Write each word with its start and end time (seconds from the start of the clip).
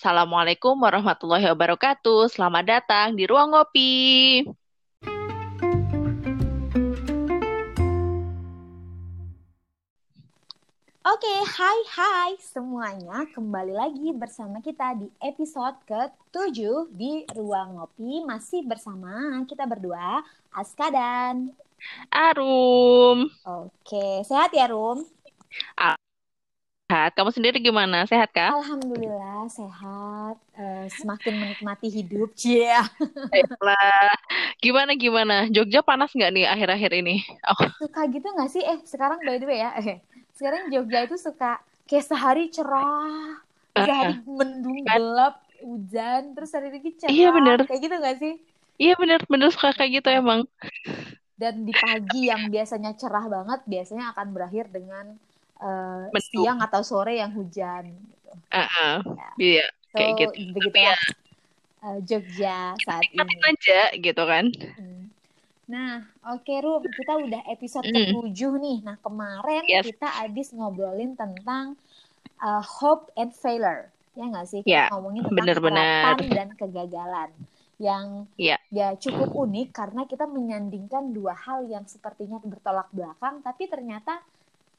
Assalamualaikum 0.00 0.80
warahmatullahi 0.80 1.44
wabarakatuh. 1.52 2.32
Selamat 2.32 2.64
datang 2.64 3.12
di 3.12 3.28
Ruang 3.28 3.52
Ngopi. 3.52 4.48
Oke, 11.04 11.34
hai 11.44 11.80
hai 11.92 12.32
semuanya. 12.40 13.28
Kembali 13.28 13.76
lagi 13.76 14.08
bersama 14.16 14.64
kita 14.64 14.96
di 14.96 15.12
episode 15.20 15.76
ke-7 15.84 16.88
di 16.96 17.28
Ruang 17.36 17.76
Ngopi. 17.76 18.24
Masih 18.24 18.64
bersama 18.64 19.44
kita 19.44 19.68
berdua, 19.68 20.24
Aska 20.48 20.88
dan... 20.88 21.52
Arum. 22.08 23.28
Oke, 23.44 24.24
sehat 24.24 24.48
ya 24.56 24.64
Rum? 24.72 25.04
Sehat. 26.90 27.14
Kamu 27.14 27.30
sendiri 27.30 27.62
gimana? 27.62 28.02
Sehat 28.02 28.34
kah? 28.34 28.50
Alhamdulillah 28.50 29.46
sehat. 29.46 30.34
Eh, 30.58 30.90
semakin 30.90 31.38
menikmati 31.38 31.86
hidup. 31.86 32.34
Cia. 32.34 32.82
Baiklah. 33.30 34.10
Gimana 34.58 34.98
gimana? 34.98 35.46
Jogja 35.46 35.86
panas 35.86 36.10
nggak 36.10 36.34
nih 36.34 36.50
akhir-akhir 36.50 36.90
ini? 36.98 37.22
Oh, 37.46 37.62
Suka 37.78 38.10
gitu 38.10 38.26
nggak 38.26 38.50
sih? 38.50 38.66
Eh, 38.66 38.82
sekarang 38.82 39.22
by 39.22 39.38
the 39.38 39.46
way 39.46 39.62
ya. 39.62 39.70
Eh, 39.78 40.02
sekarang 40.34 40.66
Jogja 40.66 41.06
itu 41.06 41.14
suka 41.14 41.62
kayak 41.86 42.10
sehari 42.10 42.50
cerah, 42.50 43.38
sehari 43.70 44.18
mendung 44.26 44.82
gelap, 44.82 45.46
hujan, 45.62 46.34
terus 46.34 46.50
hari 46.50 46.74
lagi 46.74 46.90
cerah. 46.98 47.14
Iya, 47.14 47.28
bener. 47.30 47.58
Kayak 47.70 47.82
gitu 47.86 47.94
nggak 48.02 48.18
sih? 48.18 48.34
iya 48.80 48.96
bener 48.96 49.20
bener 49.28 49.52
suka 49.52 49.76
kayak 49.76 50.00
gitu 50.00 50.08
emang. 50.08 50.48
dan 51.36 51.68
di 51.68 51.72
pagi 51.76 52.32
yang 52.32 52.48
biasanya 52.48 52.96
cerah 52.96 53.28
banget 53.28 53.60
biasanya 53.68 54.16
akan 54.16 54.32
berakhir 54.32 54.72
dengan 54.72 55.20
eh, 55.60 56.04
Mendung. 56.08 56.24
siang 56.40 56.58
atau 56.58 56.80
sore 56.80 57.16
yang 57.16 57.30
hujan 57.30 57.92
gitu. 57.92 58.30
Ah, 58.48 58.66
ah. 58.66 58.96
Iya, 59.36 59.66
So, 59.86 59.96
kayak 59.96 60.12
gitu. 60.16 60.32
begitulah 60.52 61.00
eh, 61.80 61.98
Jogja 62.02 62.74
saat 62.78 63.02
ini. 63.04 63.16
Nikmatin 63.16 63.40
aja 63.46 63.80
gitu 63.94 64.22
kan. 64.22 64.44
Hmm. 64.76 65.04
Nah, 65.66 66.02
oke 66.28 66.54
Rum, 66.56 66.82
kita 66.84 67.14
udah 67.16 67.42
episode 67.46 67.86
Hmm. 67.86 67.94
ke-7 68.26 68.36
nih. 68.56 68.78
Nah, 68.82 68.96
kemarin 68.98 69.62
Yes. 69.64 69.86
kita 69.86 70.08
habis 70.10 70.50
ngobrolin 70.50 71.14
tentang 71.14 71.78
eh, 72.36 72.64
hope 72.64 73.12
and 73.14 73.30
failure. 73.30 73.88
Ya 74.12 74.24
nggak 74.26 74.46
sih? 74.46 74.60
Ya, 74.64 74.88
Ngomongin 74.90 75.22
tentang 75.22 75.36
bener-bener. 75.38 76.02
harapan 76.10 76.28
dan 76.30 76.48
kegagalan. 76.54 77.30
Yang 77.78 78.06
Iya. 78.36 78.56
ya 78.68 78.88
cukup 78.94 79.30
unik 79.30 79.68
karena 79.70 80.02
kita 80.04 80.24
menyandingkan 80.24 81.10
dua 81.10 81.32
hal 81.34 81.64
yang 81.64 81.84
sepertinya 81.84 82.36
bertolak 82.38 82.88
belakang, 82.90 83.40
tapi 83.40 83.64
ternyata 83.66 84.20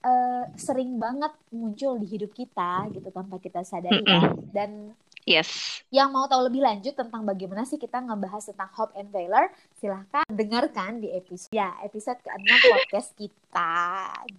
eh, 0.01 0.43
sering 0.55 0.97
banget 0.97 1.29
muncul 1.49 1.95
di 1.95 2.07
hidup 2.07 2.31
kita 2.31 2.89
gitu 2.89 3.07
tanpa 3.07 3.37
kita 3.37 3.61
sadari 3.61 4.01
ya. 4.01 4.33
Dan 4.51 4.93
Yes. 5.21 5.85
yang 5.93 6.09
mau 6.09 6.25
tahu 6.25 6.49
lebih 6.49 6.59
lanjut 6.59 6.97
tentang 6.97 7.21
bagaimana 7.21 7.61
sih 7.61 7.77
kita 7.77 8.01
ngebahas 8.01 8.41
tentang 8.41 8.73
hope 8.73 8.89
and 8.95 9.05
failure, 9.07 9.53
silahkan 9.77 10.25
dengarkan 10.27 10.97
di 10.97 11.13
episode 11.13 11.53
ya 11.53 11.77
episode 11.81 12.17
ke-6 12.19 12.41
podcast 12.65 13.09
kita 13.13 13.73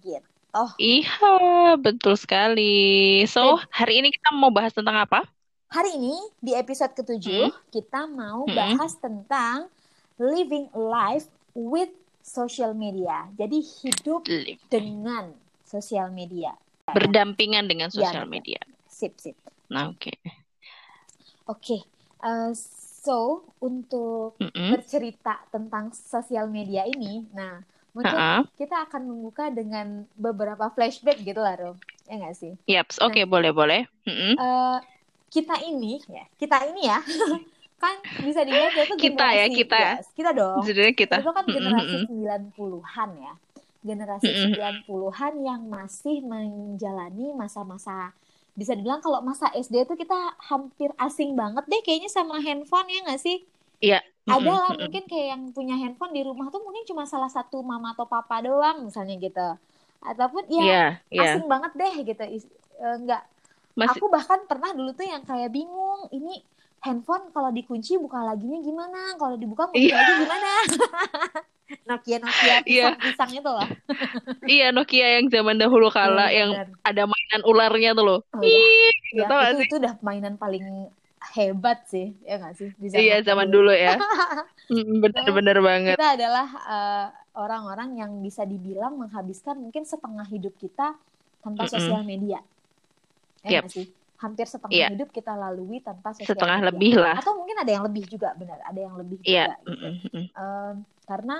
gitu. 0.03 0.63
Iya, 0.75 1.15
betul 1.79 2.13
sekali. 2.13 2.75
So, 3.25 3.63
hari 3.71 4.03
ini 4.03 4.11
kita 4.11 4.35
mau 4.35 4.51
bahas 4.51 4.75
tentang 4.75 4.99
apa? 4.99 5.23
Hari 5.71 5.95
ini 5.95 6.13
di 6.37 6.51
episode 6.51 6.93
ke-7 6.93 7.25
Hmm. 7.25 7.55
kita 7.71 8.05
mau 8.05 8.43
Hmm. 8.43 8.53
bahas 8.53 8.93
tentang 8.99 9.71
living 10.19 10.67
life 10.75 11.25
with 11.55 11.89
social 12.19 12.75
media. 12.75 13.31
Jadi 13.33 13.63
hidup 13.81 14.27
dengan 14.67 15.31
sosial 15.73 16.13
media. 16.13 16.53
Berdampingan 16.85 17.65
dengan 17.65 17.89
sosial 17.89 18.29
betul. 18.29 18.33
media. 18.37 18.61
Sip, 18.85 19.17
sip. 19.17 19.33
Nah, 19.73 19.89
oke. 19.89 20.13
Oke. 21.49 21.77
eh, 22.23 22.51
so 23.03 23.43
untuk 23.59 24.37
Mm-mm. 24.39 24.69
bercerita 24.71 25.43
tentang 25.51 25.91
sosial 25.91 26.47
media 26.47 26.87
ini, 26.87 27.25
nah 27.35 27.59
mungkin 27.91 28.15
Ha-ha. 28.15 28.47
kita 28.55 28.87
akan 28.87 29.01
membuka 29.11 29.51
dengan 29.51 30.07
beberapa 30.15 30.71
flashback 30.71 31.19
gitu 31.19 31.41
lah, 31.41 31.59
Rom. 31.59 31.77
Ya 32.07 32.15
nggak 32.21 32.35
sih? 32.37 32.53
Yaps, 32.69 33.03
oke, 33.03 33.25
boleh, 33.27 33.51
boleh. 33.51 33.81
Mm-mm. 34.07 34.33
Eh, 34.39 34.77
kita 35.27 35.55
ini, 35.65 35.99
ya, 36.07 36.23
kita 36.37 36.57
ini 36.69 36.81
ya, 36.87 36.99
kan 37.83 37.99
bisa 38.23 38.47
dilihat 38.47 38.71
itu 38.71 38.95
Kita 38.95 39.27
ya, 39.35 39.45
generasi, 39.51 39.57
kita 39.59 39.75
ya. 39.75 39.93
yes, 39.99 40.07
kita 40.15 40.31
dong. 40.31 40.63
Jadi 40.63 40.95
kita. 40.95 41.15
Itu 41.19 41.31
kan 41.35 41.45
generasi 41.49 41.95
mm-mm. 42.07 42.53
90-an 42.55 43.09
ya. 43.19 43.33
Generasi 43.83 44.31
Mm-mm. 44.31 44.53
90-an 44.55 45.33
yang 45.49 45.61
masih 45.67 46.23
menjalani 46.23 47.35
masa-masa 47.35 48.15
bisa 48.59 48.71
dibilang 48.77 49.01
kalau 49.05 49.19
masa 49.25 49.49
SD 49.51 49.75
itu 49.85 49.93
kita 49.97 50.15
hampir 50.49 50.89
asing 51.05 51.33
banget 51.41 51.65
deh 51.71 51.81
kayaknya 51.85 52.09
sama 52.17 52.37
handphone 52.45 52.87
ya 52.93 52.99
nggak 53.05 53.21
sih? 53.25 53.37
Iya. 53.81 53.99
Ada 54.35 54.51
lah 54.63 54.71
mm-mm. 54.71 54.87
mungkin 54.87 55.03
kayak 55.11 55.27
yang 55.35 55.43
punya 55.57 55.75
handphone 55.81 56.13
di 56.15 56.21
rumah 56.23 56.47
tuh 56.53 56.61
mungkin 56.65 56.83
cuma 56.89 57.03
salah 57.03 57.27
satu 57.27 57.59
mama 57.61 57.91
atau 57.95 58.05
papa 58.07 58.39
doang 58.45 58.87
misalnya 58.87 59.15
gitu. 59.19 59.47
Ataupun 60.03 60.43
ya 60.51 60.63
Iya, 60.63 60.83
iya. 61.11 61.21
asing 61.23 61.45
banget 61.51 61.71
deh 61.81 61.93
gitu. 62.07 62.23
Is- 62.37 62.51
eh, 62.79 62.97
Masih 63.75 63.99
Aku 63.99 64.05
bahkan 64.07 64.39
pernah 64.47 64.71
dulu 64.77 64.95
tuh 64.95 65.03
yang 65.07 65.23
kayak 65.27 65.51
bingung, 65.51 66.07
ini 66.15 66.39
handphone 66.85 67.23
kalau 67.35 67.49
dikunci 67.57 67.91
buka 68.03 68.19
laginya 68.29 68.59
gimana? 68.67 68.97
Kalau 69.19 69.35
dibuka 69.41 69.63
kunci 69.71 69.89
Iya. 69.89 69.95
lagi 69.97 70.11
gimana? 70.21 70.47
Nokia 71.89 72.17
Nokia 72.23 72.55
Iya. 72.67 72.83
pisang-pisang 72.83 73.31
itu 73.37 73.49
loh. 73.57 73.69
iya 74.53 74.65
Nokia 74.75 75.05
yang 75.19 75.25
zaman 75.35 75.55
dahulu 75.61 75.87
kala 75.95 76.21
Iya, 76.21 76.37
yang 76.39 76.51
benar. 76.51 76.67
ada 76.89 77.03
mainan 77.11 77.41
ularnya 77.47 77.89
tuh 77.97 78.03
loh. 78.07 78.19
Oh, 78.33 78.41
iya. 78.43 78.59
Gitu 79.15 79.21
Ya, 79.21 79.27
gak 79.29 79.45
itu 79.45 79.55
sih? 79.59 79.65
itu 79.67 79.73
udah 79.81 79.93
mainan 80.07 80.35
paling 80.41 80.65
hebat 81.35 81.77
sih, 81.91 82.05
ya 82.27 82.31
nggak 82.41 82.53
sih? 82.59 82.69
Di 82.81 82.87
Iya, 82.99 83.15
zaman 83.27 83.47
dulu 83.53 83.71
ya. 83.71 83.93
Mm, 84.71 85.03
Bener-bener 85.03 85.57
banget. 85.59 85.97
Kita 85.97 86.05
adalah 86.15 86.47
eh, 86.73 87.05
orang-orang 87.43 87.89
yang 88.01 88.11
bisa 88.25 88.43
dibilang 88.47 88.93
menghabiskan 89.01 89.55
mungkin 89.63 89.83
setengah 89.91 90.25
hidup 90.33 90.53
kita 90.63 90.95
tanpa 91.43 91.63
Mm-mm. 91.63 91.73
sosial 91.73 92.01
media. 92.07 92.39
Ya 93.43 93.51
Yep. 93.51 93.63
sih? 93.69 93.85
Hampir 94.23 94.45
setengah 94.53 94.79
Iya. 94.79 94.87
hidup 94.91 95.09
kita 95.17 95.31
lalui 95.43 95.77
tanpa 95.87 96.09
sosial 96.19 96.29
Setengah 96.29 96.59
media. 96.59 96.69
lebih 96.71 96.93
lah. 97.03 97.17
Atau 97.19 97.31
mungkin 97.39 97.57
ada 97.61 97.71
yang 97.75 97.83
lebih 97.87 98.03
juga, 98.13 98.29
benar. 98.39 98.59
Ada 98.69 98.79
yang 98.87 98.95
lebih 99.01 99.19
Iya. 99.23 99.45
juga 99.45 99.51
gitu. 99.69 99.83
Mm-mm, 99.83 99.93
mm-mm. 100.07 100.25
Em, 100.33 100.75
karena 101.09 101.35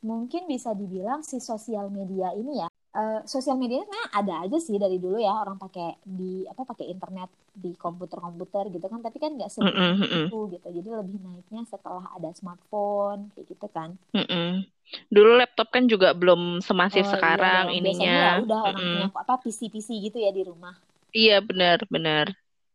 mungkin 0.00 0.42
bisa 0.52 0.70
dibilang 0.72 1.20
si 1.30 1.36
sosial 1.50 1.86
media 1.92 2.28
ini 2.32 2.52
ya 2.62 2.68
eh, 2.96 3.20
sosial 3.28 3.56
media 3.60 3.76
ini 3.78 3.84
sebenarnya 3.86 4.08
ada 4.20 4.34
aja 4.44 4.58
sih 4.66 4.76
dari 4.80 4.96
dulu 5.04 5.16
ya 5.20 5.32
orang 5.44 5.60
pakai 5.60 5.86
di 6.18 6.48
apa 6.48 6.62
pakai 6.70 6.86
internet 6.94 7.28
di 7.52 7.70
komputer-komputer 7.76 8.64
gitu 8.74 8.86
kan 8.92 9.00
tapi 9.06 9.18
kan 9.22 9.30
nggak 9.36 9.52
Mm-mm, 9.60 9.72
sebanyak 9.76 9.98
mm-mm. 10.00 10.24
itu 10.26 10.36
gitu 10.54 10.66
jadi 10.72 10.88
lebih 11.04 11.18
naiknya 11.20 11.62
setelah 11.68 12.06
ada 12.16 12.30
smartphone 12.38 13.20
kayak 13.36 13.46
gitu 13.52 13.66
kan 13.76 13.90
Mm-mm. 14.16 14.66
Dulu 15.14 15.30
laptop 15.38 15.70
kan 15.70 15.86
juga 15.86 16.10
belum 16.18 16.58
semasif 16.68 17.04
Oh, 17.04 17.06
iya 17.06 17.14
sekarang 17.14 17.64
dong. 17.64 17.78
ininya. 17.78 18.10
biasanya 18.10 18.20
ya 18.26 18.32
udah 18.42 18.58
orang 18.68 18.82
Mm-mm. 18.82 18.90
punya 18.90 19.06
apa 19.22 19.34
PC-PC 19.42 19.88
gitu 20.06 20.18
ya 20.18 20.30
di 20.38 20.42
rumah 20.50 20.74
Iya, 21.18 21.34
benar, 21.48 21.78
benar. 21.94 22.26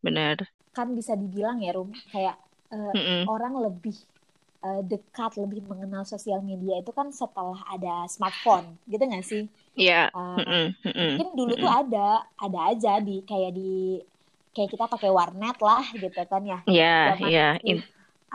Benar. 0.06 0.38
kan 0.76 0.88
bisa 0.98 1.14
dibilang 1.22 1.58
ya 1.66 1.70
Rum 1.78 1.90
kayak 2.14 2.36
eh, 2.74 2.92
Mm-mm. 2.96 3.30
orang 3.32 3.54
lebih 3.66 3.96
eh, 4.66 4.80
dekat 4.92 5.32
lebih 5.42 5.60
mengenal 5.72 6.04
sosial 6.14 6.40
media 6.50 6.74
itu 6.82 6.92
kan 7.00 7.08
setelah 7.22 7.60
ada 7.74 7.90
smartphone 8.16 8.68
gitu 8.92 9.04
nggak 9.10 9.26
sih 9.32 9.44
Iya. 9.76 10.12
Eh, 10.18 10.40
Mm-mm, 10.40 10.66
mm-mm. 10.86 11.10
mungkin 11.10 11.28
dulu 11.40 11.54
tuh 11.64 11.72
ada 11.80 12.00
ada 12.44 12.60
aja 12.72 12.90
di 13.08 13.12
kayak 13.30 13.52
di 13.58 13.62
kayak 14.54 14.70
kita 14.74 14.86
pakai 14.94 15.10
warnet 15.20 15.56
lah 15.68 15.84
gitu 16.04 16.20
kan 16.32 16.42
ya 16.52 16.58
Iya, 16.70 16.86
zaman 17.06 17.20
iya. 17.26 17.42
In- 17.70 17.86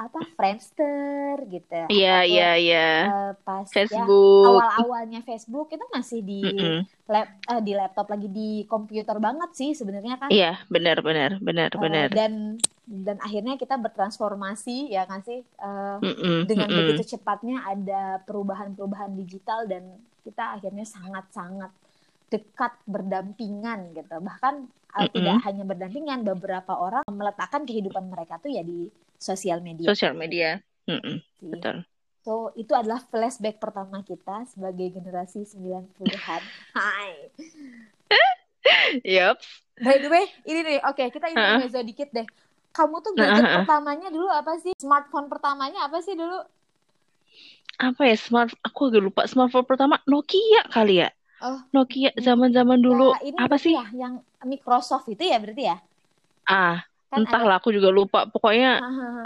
apa 0.01 0.21
Friendster 0.33 1.37
gitu 1.45 1.93
Iya, 1.93 2.25
iya, 2.25 2.51
iya. 2.57 2.89
eh, 3.05 3.33
pas 3.45 3.69
ya 3.69 3.85
Facebook. 3.85 4.49
awal-awalnya 4.49 5.21
Facebook 5.21 5.69
itu 5.69 5.85
masih 5.93 6.25
di 6.25 6.41
Mm-mm. 6.41 6.89
lap 7.05 7.29
eh, 7.45 7.61
di 7.61 7.73
laptop 7.77 8.09
lagi 8.09 8.29
di 8.33 8.65
komputer 8.65 9.21
banget 9.21 9.51
sih 9.53 9.77
sebenarnya 9.77 10.17
kan 10.17 10.33
Iya, 10.33 10.57
benar, 10.73 11.05
benar, 11.05 11.37
benar, 11.39 11.69
Eh, 11.77 11.81
benar. 11.81 12.09
dan 12.09 12.57
dan 12.89 13.17
akhirnya 13.21 13.55
kita 13.55 13.77
bertransformasi 13.77 14.89
ya 14.89 15.05
kan 15.05 15.21
sih 15.23 15.45
Mm-mm, 16.01 16.49
dengan 16.49 16.67
mm-mm. 16.67 16.79
begitu 16.91 17.15
cepatnya 17.15 17.63
ada 17.63 18.19
perubahan-perubahan 18.25 19.13
digital 19.15 19.69
dan 19.69 19.85
kita 20.25 20.57
akhirnya 20.57 20.83
sangat-sangat 20.83 21.71
dekat 22.31 22.73
berdampingan 22.87 23.93
gitu 23.93 24.17
bahkan 24.19 24.65
eh, 24.97 25.05
Mm-mm. 25.05 25.13
tidak 25.13 25.37
hanya 25.45 25.65
berdampingan 25.69 26.21
beberapa 26.25 26.73
orang 26.73 27.05
meletakkan 27.07 27.63
kehidupan 27.63 28.09
mereka 28.09 28.41
tuh 28.41 28.49
ya 28.49 28.65
di 28.65 28.89
sosial 29.29 29.61
media 29.69 29.89
Sosial 29.89 30.15
media. 30.15 30.63
Mm-mm, 30.89 31.21
sih. 31.41 31.53
betul. 31.53 31.85
So 32.25 32.53
itu 32.63 32.73
adalah 32.81 33.01
flashback 33.11 33.57
pertama 33.65 33.99
kita 34.05 34.45
sebagai 34.53 34.87
generasi 34.97 35.41
90-an. 35.49 36.43
Hai. 36.77 37.13
Yup. 39.05 39.39
By 39.81 39.97
the 40.03 40.09
way, 40.13 40.25
ini 40.51 40.61
nih, 40.69 40.79
oke 40.89 41.05
kita 41.15 41.27
Heeh. 41.35 41.61
intermezzo 41.61 41.81
dikit 41.81 42.09
deh. 42.17 42.27
Kamu 42.77 42.97
tuh 43.05 43.13
gadget 43.19 43.47
Heeh. 43.47 43.57
pertamanya 43.57 44.09
dulu 44.15 44.29
apa 44.31 44.53
sih? 44.63 44.73
Smartphone 44.85 45.27
pertamanya 45.33 45.81
apa 45.89 45.99
sih 46.07 46.15
dulu? 46.15 46.39
Apa 47.81 48.03
ya 48.11 48.17
smart? 48.27 48.51
Aku 48.69 48.81
agak 48.93 49.03
lupa. 49.07 49.23
Smartphone 49.33 49.67
pertama 49.71 49.97
Nokia 50.11 50.63
kali 50.75 50.95
ya. 51.03 51.09
Oh, 51.41 51.61
Nokia 51.75 52.11
zaman-zaman 52.27 52.81
dulu 52.87 53.09
ya 53.13 53.19
ini 53.29 53.45
apa 53.45 53.57
sih? 53.65 53.77
ya 53.77 53.85
yang 54.03 54.15
Microsoft 54.51 55.07
itu 55.13 55.25
ya 55.33 55.37
berarti 55.43 55.65
ya? 55.71 55.77
Ah, 56.47 56.85
kan 57.11 57.23
ada 57.33 57.45
Entahlah, 57.45 57.55
aku 57.59 57.69
juga 57.77 57.91
lupa. 57.99 58.19
Pokoknya 58.33 58.69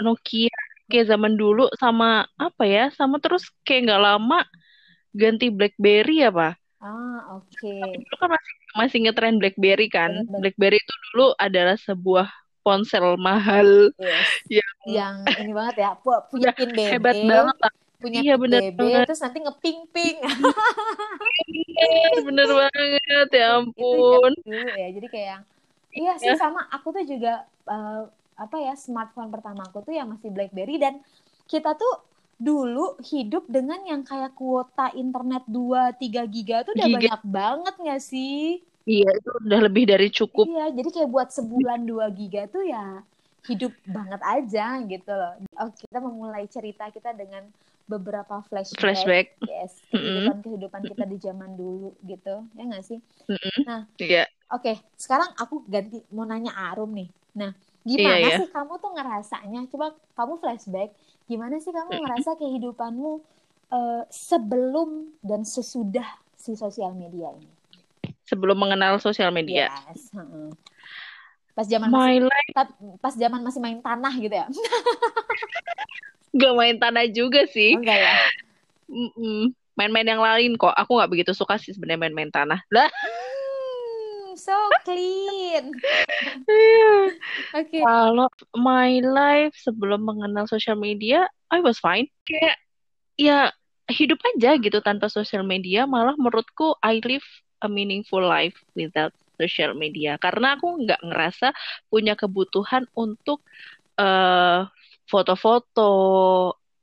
Nokia 0.03 0.51
kayak 0.89 1.05
zaman 1.11 1.33
dulu 1.41 1.61
sama 1.81 2.05
apa 2.45 2.63
ya? 2.75 2.81
Sama 2.97 3.15
terus 3.23 3.43
kayak 3.65 3.79
nggak 3.89 4.01
lama 4.07 4.35
ganti 5.21 5.45
BlackBerry 5.57 6.13
apa? 6.29 6.57
ah 6.87 7.19
oke 7.35 7.75
Dulu 8.03 8.15
kan 8.21 8.29
masih 8.35 8.53
masih 8.79 8.97
ngetren 9.03 9.35
BlackBerry 9.41 9.87
kan. 9.97 10.11
Bener-bener. 10.11 10.39
BlackBerry 10.39 10.77
itu 10.83 10.93
dulu 11.11 11.25
adalah 11.45 11.75
sebuah 11.87 12.27
ponsel 12.65 13.05
mahal 13.21 13.93
yes 13.97 14.31
yang 14.49 14.73
yang 14.85 15.15
ini 15.39 15.51
banget 15.57 15.75
ya 15.83 15.89
pu- 16.03 16.23
punya 16.31 16.49
udah 16.49 16.53
pin 16.57 16.71
BB 16.77 17.07
hebat 17.07 17.17
banget 17.31 17.55
lah. 17.63 17.73
punya 18.01 18.19
Iya 18.19 18.31
pin 18.31 18.43
bener 18.43 18.61
BB 18.61 18.79
banget. 18.79 19.07
terus 19.07 19.19
nanti 19.23 19.37
ngeping-ping 19.45 20.17
Bener, 21.47 22.15
bener 22.27 22.49
banget. 22.59 23.27
Ya 23.39 23.45
itu 23.81 23.95
ampun. 23.99 24.11
zaman 24.11 24.33
dulu 24.47 24.67
ya 24.81 24.87
jadi 24.95 25.07
kayak 25.13 25.37
iya 25.99 26.11
sih 26.23 26.33
Ya. 26.33 26.39
sama 26.41 26.59
aku 26.75 26.87
tuh 26.95 27.03
juga 27.11 27.29
eh, 27.69 28.01
apa 28.35 28.55
ya 28.59 28.73
smartphone 28.75 29.31
pertama 29.31 29.63
aku 29.67 29.79
tuh 29.87 29.93
yang 29.95 30.11
masih 30.11 30.27
BlackBerry 30.33 30.75
dan 30.75 30.99
kita 31.47 31.71
tuh 31.79 31.93
dulu 32.35 32.99
hidup 32.99 33.47
dengan 33.47 33.79
yang 33.87 34.03
kayak 34.03 34.35
kuota 34.35 34.91
internet 34.91 35.47
2-3 35.47 36.27
giga 36.27 36.67
tuh 36.67 36.75
udah 36.75 36.87
Giga. 36.91 36.97
banyak 36.99 37.21
banget 37.31 37.75
gak 37.79 38.01
sih? 38.03 38.59
Iya, 38.85 39.07
itu 39.17 39.29
udah 39.47 39.59
lebih 39.65 39.83
dari 39.87 40.07
cukup. 40.11 40.45
Iya, 40.45 40.65
jadi 40.75 40.89
kayak 40.93 41.09
buat 41.09 41.29
sebulan 41.31 41.79
2 41.87 42.05
giga 42.11 42.45
tuh 42.51 42.61
ya 42.67 43.01
hidup 43.45 43.71
banget 43.87 44.21
aja 44.25 44.65
gitu 44.83 45.11
loh. 45.15 45.33
Oke, 45.63 45.85
kita 45.85 45.99
memulai 46.01 46.45
cerita 46.49 46.89
kita 46.91 47.13
dengan 47.15 47.45
beberapa 47.85 48.41
flashback, 48.49 48.81
Flashback. 48.81 49.25
yes, 49.45 49.77
Mm-mm. 49.93 50.01
kehidupan-kehidupan 50.01 50.81
kita 50.89 51.03
di 51.05 51.17
zaman 51.21 51.51
dulu 51.53 51.93
gitu, 52.03 52.35
ya 52.57 52.63
nggak 52.65 52.83
sih? 52.83 52.99
Mm-mm. 53.29 53.61
Nah, 53.63 53.81
Iya. 54.01 54.25
Oke, 54.53 54.77
sekarang 54.97 55.33
aku 55.41 55.65
ganti 55.65 56.05
mau 56.13 56.25
nanya 56.25 56.53
Arum 56.53 56.93
nih. 56.93 57.09
Nah, 57.35 57.51
Iya, 57.85 58.01
gimana 58.01 58.17
iya. 58.17 58.37
sih 58.41 58.49
kamu 58.49 58.73
tuh 58.81 58.91
ngerasanya? 58.97 59.61
Coba 59.69 59.93
kamu 60.17 60.33
flashback, 60.41 60.89
gimana 61.29 61.61
sih 61.61 61.69
kamu 61.69 62.01
ngerasa 62.01 62.33
kehidupanmu 62.41 63.21
eh, 63.69 64.03
sebelum 64.09 65.13
dan 65.21 65.45
sesudah 65.45 66.05
si 66.33 66.57
sosial 66.57 66.97
media 66.97 67.29
ini? 67.37 67.45
Sebelum 68.25 68.57
mengenal 68.57 68.97
sosial 68.97 69.29
media. 69.29 69.69
Yes. 69.69 70.09
Pas 71.53 71.69
zaman 71.69 71.87
masih 71.93 72.01
My 72.01 72.17
life 72.25 72.51
ta- 72.57 72.77
pas 72.97 73.13
zaman 73.13 73.45
masih 73.45 73.61
main 73.61 73.79
tanah 73.85 74.13
gitu 74.17 74.33
ya? 74.33 74.49
gak 76.41 76.53
main 76.57 76.75
tanah 76.81 77.05
juga 77.13 77.45
sih. 77.45 77.77
Enggak 77.77 78.01
ya? 78.01 78.15
Main-main 79.77 80.07
yang 80.09 80.25
lain 80.25 80.57
kok. 80.57 80.73
Aku 80.73 80.97
nggak 80.97 81.11
begitu 81.13 81.31
suka 81.37 81.61
sih 81.61 81.71
sebenarnya 81.71 82.09
main-main 82.09 82.33
tanah. 82.33 82.65
Lah. 82.73 82.89
So 84.35 84.55
clean. 84.83 85.71
Iya. 86.45 86.91
Oke. 87.55 87.79
Kalau 87.79 88.27
my 88.59 88.99
life 88.99 89.55
sebelum 89.55 90.03
mengenal 90.03 90.45
sosial 90.45 90.75
media, 90.75 91.27
I 91.49 91.63
was 91.63 91.79
fine. 91.79 92.11
Kayak 92.27 92.59
ya 93.15 93.49
hidup 93.87 94.19
aja 94.35 94.59
gitu 94.59 94.83
tanpa 94.83 95.07
sosial 95.07 95.47
media. 95.47 95.87
Malah 95.87 96.19
menurutku 96.19 96.75
I 96.83 96.99
live 96.99 97.25
a 97.63 97.71
meaningful 97.71 98.21
life 98.21 98.59
without 98.75 99.15
social 99.39 99.71
media. 99.75 100.19
Karena 100.19 100.59
aku 100.59 100.83
nggak 100.83 101.01
ngerasa 101.01 101.55
punya 101.87 102.19
kebutuhan 102.19 102.85
untuk 102.95 103.43
eh, 103.95 104.61
foto-foto. 105.07 105.91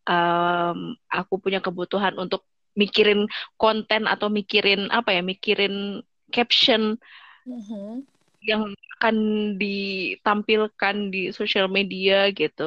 Em, 0.03 0.99
aku 1.07 1.39
punya 1.39 1.63
kebutuhan 1.63 2.19
untuk 2.19 2.43
mikirin 2.75 3.29
konten 3.61 4.09
atau 4.09 4.33
mikirin 4.33 4.89
apa 4.89 5.15
ya, 5.15 5.23
mikirin 5.23 6.01
caption 6.33 6.97
Mhm. 7.47 8.07
yang 8.43 8.63
akan 8.99 9.17
ditampilkan 9.61 10.97
di 11.15 11.19
sosial 11.39 11.67
media 11.71 12.31
gitu. 12.35 12.63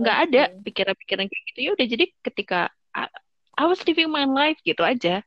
Nggak 0.00 0.16
ada 0.28 0.40
Oke. 0.40 0.64
pikiran-pikiran 0.64 1.26
kayak 1.28 1.44
gitu. 1.52 1.58
Ya 1.66 1.70
udah 1.76 1.86
jadi 1.92 2.04
ketika 2.26 2.56
I, 2.96 3.02
I 3.60 3.64
was 3.68 3.80
living 3.88 4.08
my 4.12 4.24
life 4.28 4.58
gitu 4.64 4.82
aja. 4.84 5.20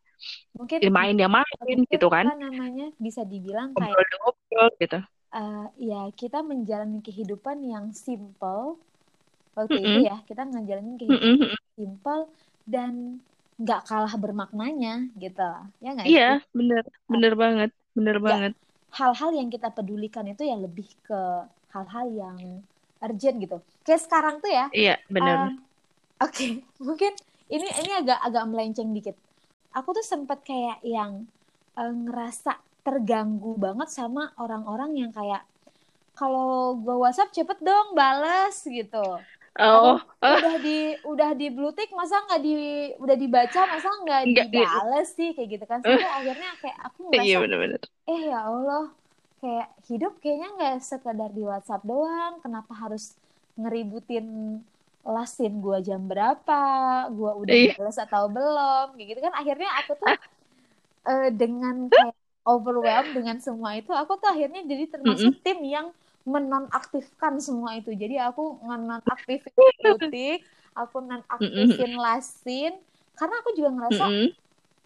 Mungkin 0.58 0.82
Ya 0.84 0.90
main 0.94 1.16
ya 1.22 1.28
main 1.32 1.78
mungkin 1.78 1.80
gitu 1.92 2.08
kan. 2.16 2.28
namanya 2.44 2.86
bisa 3.06 3.22
dibilang 3.32 3.70
kayak 3.80 3.98
ya 4.12 4.16
ngobrol 4.22 4.70
gitu. 4.82 4.98
eh, 5.36 5.58
ya 5.90 5.96
kita 6.20 6.38
menjalani 6.52 6.98
kehidupan 7.08 7.58
yang 7.74 7.86
simple 8.06 8.62
waktu 9.58 9.78
itu 9.88 9.98
Mm-mm. 9.98 10.08
ya 10.10 10.14
kita 10.30 10.42
ngejalanin 10.50 10.96
kehidupan 11.02 11.32
Mm-mm, 11.32 11.40
mm-mm. 11.42 11.58
simple 11.78 12.22
dan 12.74 12.94
nggak 13.62 13.82
kalah 13.90 14.14
bermaknanya 14.24 14.92
gitu 15.24 15.42
ya 15.84 15.90
nggak 15.96 16.10
Iya, 16.10 16.22
bener, 16.58 16.84
bener 17.12 17.34
banget, 17.42 17.70
bener 17.98 18.18
ya 18.26 18.28
banget. 18.28 18.52
Hal-hal 18.98 19.32
yang 19.40 19.50
kita 19.54 19.68
pedulikan 19.78 20.26
itu 20.32 20.42
ya 20.52 20.56
lebih 20.66 20.88
ke 21.06 21.16
hal-hal 21.74 22.06
yang 22.22 22.40
urgent 23.06 23.36
gitu. 23.44 23.56
Kayak 23.86 24.02
sekarang 24.06 24.36
tuh 24.44 24.52
ya 24.58 24.66
Iya, 24.78 24.92
bener. 25.16 25.40
eh, 25.40 25.48
oke 26.24 26.44
mungkin 26.88 27.12
ini 27.54 27.66
ini 27.82 27.92
agak 28.00 28.18
agak 28.28 28.44
melenceng 28.52 28.90
dikit. 28.98 29.16
Aku 29.78 29.90
tuh 29.98 30.06
sempat 30.14 30.40
kayak 30.50 30.78
yang 30.96 31.14
eh, 31.80 31.92
ngerasa 32.04 32.52
terganggu 32.86 33.50
banget 33.66 33.90
sama 33.98 34.22
orang-orang 34.42 34.92
yang 35.02 35.12
kayak 35.18 35.42
kalau 36.18 36.78
gue 36.84 36.96
WhatsApp 37.04 37.30
cepet 37.38 37.58
dong 37.68 37.88
bales 38.00 38.56
gitu 38.78 38.98
Oh, 39.60 40.02
ah, 40.22 40.38
udah 40.38 40.54
di 40.66 40.70
udah 41.12 41.30
di 41.40 41.46
blue 41.56 41.74
tick 41.78 41.90
masa 42.00 42.16
nggak 42.26 42.42
di 42.46 42.52
udah 43.04 43.16
dibaca 43.24 43.60
masa 43.74 43.90
nggak 44.04 44.22
enggak, 44.26 44.48
dibales 44.54 45.08
sih 45.18 45.30
kayak 45.36 45.50
gitu 45.60 45.66
kan. 45.72 45.80
Sampai 45.88 46.08
akhirnya 46.18 46.48
kayak 46.62 46.78
aku 46.88 47.00
iya 47.16 47.36
ngerasa 47.36 47.40
bener-bener. 47.42 47.82
eh 48.12 48.20
ya 48.32 48.38
Allah 48.50 48.82
kayak 49.42 49.68
hidup 49.90 50.14
kayaknya 50.22 50.48
nggak 50.58 50.76
sekedar 50.92 51.30
di 51.38 51.44
WhatsApp 51.52 51.82
doang. 51.92 52.34
Kenapa 52.44 52.74
harus 52.84 53.04
ngeributin 53.60 54.26
lasin 55.16 55.54
gua 55.66 55.78
jam 55.88 56.02
berapa? 56.12 56.54
Gua 57.18 57.32
udah 57.44 57.58
Iya, 57.58 57.76
bales 57.78 57.98
atau 58.06 58.24
belum? 58.36 58.86
Kayak 58.98 59.08
gitu 59.12 59.22
kan. 59.28 59.34
Akhirnya 59.42 59.70
aku 59.82 59.92
tuh 60.02 60.14
eh, 61.10 61.28
dengan 61.42 61.76
kayak 61.96 62.16
overwhelmed 62.54 63.14
dengan 63.18 63.38
semua 63.46 63.72
itu 63.80 63.92
aku 64.02 64.14
tuh 64.22 64.30
akhirnya 64.34 64.62
jadi 64.72 64.86
termasuk 64.94 65.34
tim 65.46 65.60
yang 65.76 65.88
menonaktifkan 66.26 67.42
semua 67.42 67.78
itu. 67.78 67.94
Jadi 67.94 68.22
aku 68.22 68.62
nonaktifin 68.62 69.42
butik 69.84 70.46
aku 70.76 71.04
nonaktifin 71.04 71.94
lasin. 72.00 72.74
Karena 73.16 73.36
aku 73.44 73.50
juga 73.54 73.70
ngerasa 73.76 74.06
mm-mm. 74.08 74.28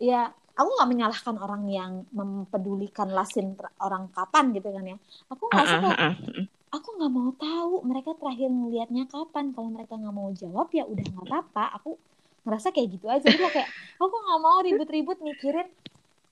ya 0.02 0.34
aku 0.56 0.70
nggak 0.76 0.90
menyalahkan 0.92 1.36
orang 1.40 1.64
yang 1.70 1.92
mempedulikan 2.12 3.12
lasin 3.12 3.56
orang 3.80 4.10
kapan 4.12 4.52
gitu 4.56 4.70
kan 4.74 4.86
ya. 4.86 4.98
Aku 5.32 5.48
kayak 5.52 5.68
ah, 5.70 6.12
ah. 6.12 6.14
Mm-mm. 6.20 6.46
aku 6.74 6.88
nggak 7.00 7.12
mau 7.14 7.32
tahu 7.38 7.74
mereka 7.88 8.12
terakhir 8.18 8.50
ngelihatnya 8.50 9.04
kapan. 9.08 9.54
Kalau 9.54 9.70
mereka 9.72 9.94
nggak 9.96 10.16
mau 10.16 10.30
jawab 10.34 10.68
ya 10.74 10.84
udah 10.84 11.06
nggak 11.06 11.27
apa-apa. 11.30 11.65
Aku 11.80 12.00
ngerasa 12.46 12.74
kayak 12.74 12.88
gitu 12.98 13.06
aja. 13.08 13.25
Jadi 13.25 13.46
kayak 13.46 13.70
aku 14.01 14.15
nggak 14.15 14.42
mau 14.42 14.58
ribut-ribut 14.65 15.18
mikirin 15.22 15.70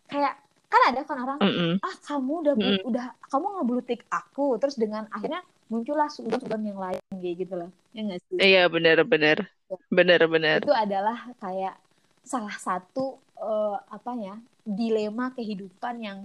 kayak 0.10 0.38
kan 0.73 0.81
ada 0.89 0.99
kan 1.09 1.17
orang 1.25 1.39
Mm-mm. 1.41 1.81
ah 1.85 1.95
kamu 2.07 2.31
udah 2.43 2.53
Mm-mm. 2.57 2.77
blu- 2.77 2.83
udah 2.89 3.05
kamu 3.31 3.45
ngeblutik 3.55 3.99
aku 4.17 4.41
terus 4.61 4.75
dengan 4.83 5.03
akhirnya 5.15 5.41
muncullah 5.71 6.07
sudut-sudut 6.15 6.61
yang 6.69 6.79
lain 6.85 7.01
kayak 7.21 7.35
gitu 7.41 7.53
loh 7.61 7.69
ya 7.95 7.99
nggak 8.07 8.21
sih 8.29 8.41
Iya, 8.43 8.59
bener-bener. 8.73 9.37
Ya, 9.71 9.77
Bener-bener. 9.97 10.61
itu 10.61 10.71
adalah 10.83 11.17
kayak 11.43 11.75
salah 12.31 12.55
satu 12.67 13.01
eh, 13.47 13.75
apa 13.97 14.11
ya 14.27 14.35
dilema 14.79 15.25
kehidupan 15.37 15.95
yang 16.07 16.19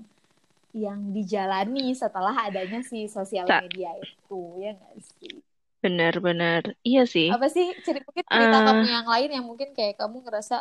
yang 0.85 1.01
dijalani 1.17 1.85
setelah 2.03 2.35
adanya 2.47 2.81
si 2.91 2.99
sosial 3.17 3.49
media 3.61 3.91
itu 4.05 4.39
ya 4.65 4.71
nggak 4.79 4.97
sih 5.19 5.35
Bener-bener. 5.83 6.63
Iya 6.89 7.03
sih. 7.15 7.29
apa 7.35 7.47
sih 7.55 7.67
cerita 7.85 8.05
mungkin 8.09 8.27
cerita 8.35 8.57
kamu 8.67 8.83
Eh, 8.83 8.95
yang 8.95 9.07
lain 9.13 9.29
yang 9.37 9.45
mungkin 9.51 9.69
kayak 9.77 9.95
kamu 10.01 10.17
ngerasa 10.25 10.55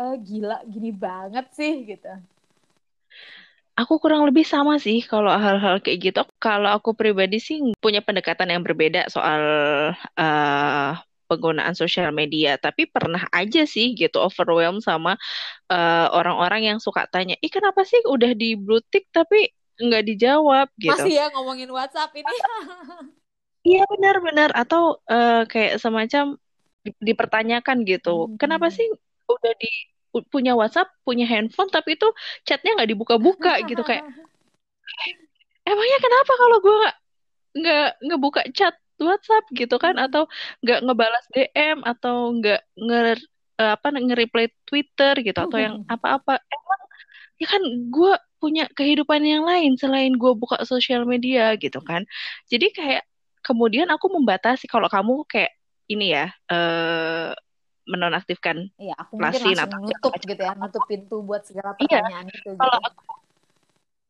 eh, 0.00 0.14
gila 0.28 0.56
gini 0.74 0.90
banget 1.04 1.46
sih 1.58 1.72
gitu 1.90 2.06
Aku 3.78 3.94
kurang 4.02 4.26
lebih 4.26 4.42
sama 4.42 4.74
sih 4.82 4.98
kalau 5.06 5.30
hal-hal 5.30 5.78
kayak 5.78 5.98
gitu. 6.10 6.20
Kalau 6.42 6.68
aku 6.74 6.98
pribadi 6.98 7.38
sih 7.38 7.62
punya 7.78 8.02
pendekatan 8.02 8.50
yang 8.50 8.62
berbeda 8.66 9.06
soal 9.06 9.40
eh, 10.18 10.90
penggunaan 11.30 11.74
sosial 11.78 12.10
media. 12.10 12.58
Tapi 12.58 12.90
pernah 12.90 13.22
aja 13.30 13.62
sih 13.62 13.94
gitu 13.94 14.18
overwhelmed 14.18 14.82
sama 14.82 15.14
eh, 15.70 16.06
orang-orang 16.10 16.62
yang 16.74 16.78
suka 16.82 17.06
tanya, 17.12 17.34
ih 17.44 17.52
kenapa 17.52 17.82
sih 17.86 18.00
udah 18.06 18.32
di 18.34 18.54
blue 18.58 18.82
tick 18.90 19.06
tapi 19.14 19.54
nggak 19.78 20.04
dijawab 20.10 20.66
gitu. 20.82 20.94
masih 20.98 21.14
ya 21.18 21.26
ngomongin 21.34 21.70
WhatsApp 21.70 22.10
ini 22.18 22.26
Iya 23.68 23.80
benar-benar. 23.92 24.50
Atau 24.60 24.82
eh, 25.12 25.42
kayak 25.50 25.72
semacam 25.84 26.24
di- 26.84 26.98
dipertanyakan 27.08 27.76
gitu, 27.90 28.10
kenapa 28.40 28.66
Hmm. 28.70 28.76
sih 28.78 28.86
udah 29.28 29.52
di 29.62 29.68
punya 30.32 30.56
WhatsApp, 30.56 30.88
punya 31.04 31.28
handphone, 31.28 31.68
tapi 31.68 31.94
itu 31.94 32.08
chatnya 32.48 32.74
nggak 32.76 32.90
dibuka-buka 32.90 33.60
gitu 33.68 33.82
kayak 33.84 34.08
emangnya 35.68 35.98
kenapa 36.00 36.32
kalau 36.32 36.56
gue 36.64 36.76
nggak 36.80 36.96
nggak 37.58 37.90
ngebuka 38.08 38.42
chat 38.56 38.74
WhatsApp? 38.98 39.44
gitu 39.54 39.76
kan 39.78 39.94
Hmm. 39.94 40.06
atau 40.10 40.22
nggak 40.64 40.80
ngebalas 40.84 41.24
DM 41.30 41.78
atau 41.84 42.34
nggak 42.34 42.60
nge 42.74 43.00
eh, 43.58 43.72
apa 43.74 43.86
nge-reply 43.90 44.46
Twitter 44.64 45.14
gitu 45.22 45.38
atau 45.38 45.58
yang 45.58 45.82
apa-apa. 45.90 46.38
Emang 46.40 46.80
ya 47.38 47.46
kan 47.46 47.62
gue 47.90 48.12
punya 48.38 48.70
kehidupan 48.70 49.22
yang 49.26 49.42
lain 49.46 49.74
selain 49.74 50.14
gue 50.14 50.32
buka 50.34 50.62
sosial 50.62 51.04
media 51.06 51.54
gitu 51.58 51.82
kan. 51.82 52.06
Jadi 52.50 52.70
kayak 52.74 53.04
kemudian 53.42 53.90
aku 53.90 54.10
membatasi 54.10 54.66
kalau 54.70 54.86
kamu 54.90 55.26
kayak 55.26 55.54
ini 55.90 56.14
ya 56.14 56.30
uh, 56.52 57.32
menonaktifkan 57.92 58.56
Iya, 58.82 58.92
aku 59.02 59.12
mungkin 59.22 59.40
lasin 59.42 59.46
langsung 59.46 59.70
atau 59.70 59.78
nutup 59.84 60.14
macam 60.14 60.30
gitu 60.30 60.42
ya, 60.48 60.52
nutup 60.60 60.84
pintu 60.90 61.14
buat 61.28 61.42
segala 61.48 61.70
Iya, 61.84 61.98
pertanyaan 61.98 62.26
itu 62.36 62.48
kalau 62.58 62.78
gitu. 62.78 62.78
aku 62.88 63.00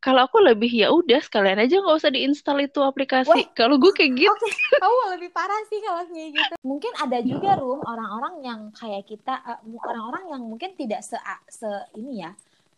kalau 0.05 0.21
aku 0.31 0.39
lebih 0.49 0.71
ya 0.83 0.87
udah 0.95 1.19
sekalian 1.27 1.59
aja 1.65 1.75
nggak 1.83 1.99
usah 2.01 2.13
diinstal 2.15 2.59
itu 2.63 2.79
aplikasi. 2.91 3.51
Kalau 3.59 3.75
gue 3.83 3.93
kayak 3.99 4.13
gitu. 4.15 4.31
Oke, 4.35 4.49
kamu 4.81 4.99
lebih 5.17 5.31
parah 5.37 5.61
sih 5.71 5.79
kalau 5.85 6.03
kayak 6.11 6.31
gitu. 6.39 6.55
Mungkin 6.71 6.93
ada 7.03 7.19
juga 7.31 7.51
room 7.61 7.81
orang-orang 7.83 8.35
yang 8.45 8.61
kayak 8.77 9.03
kita, 9.11 9.33
eh, 9.51 9.59
orang-orang 9.89 10.25
yang 10.33 10.43
mungkin 10.51 10.71
tidak 10.81 11.01
se, 11.03 11.17
se 11.49 11.69
ini 11.99 12.23
ya, 12.25 12.31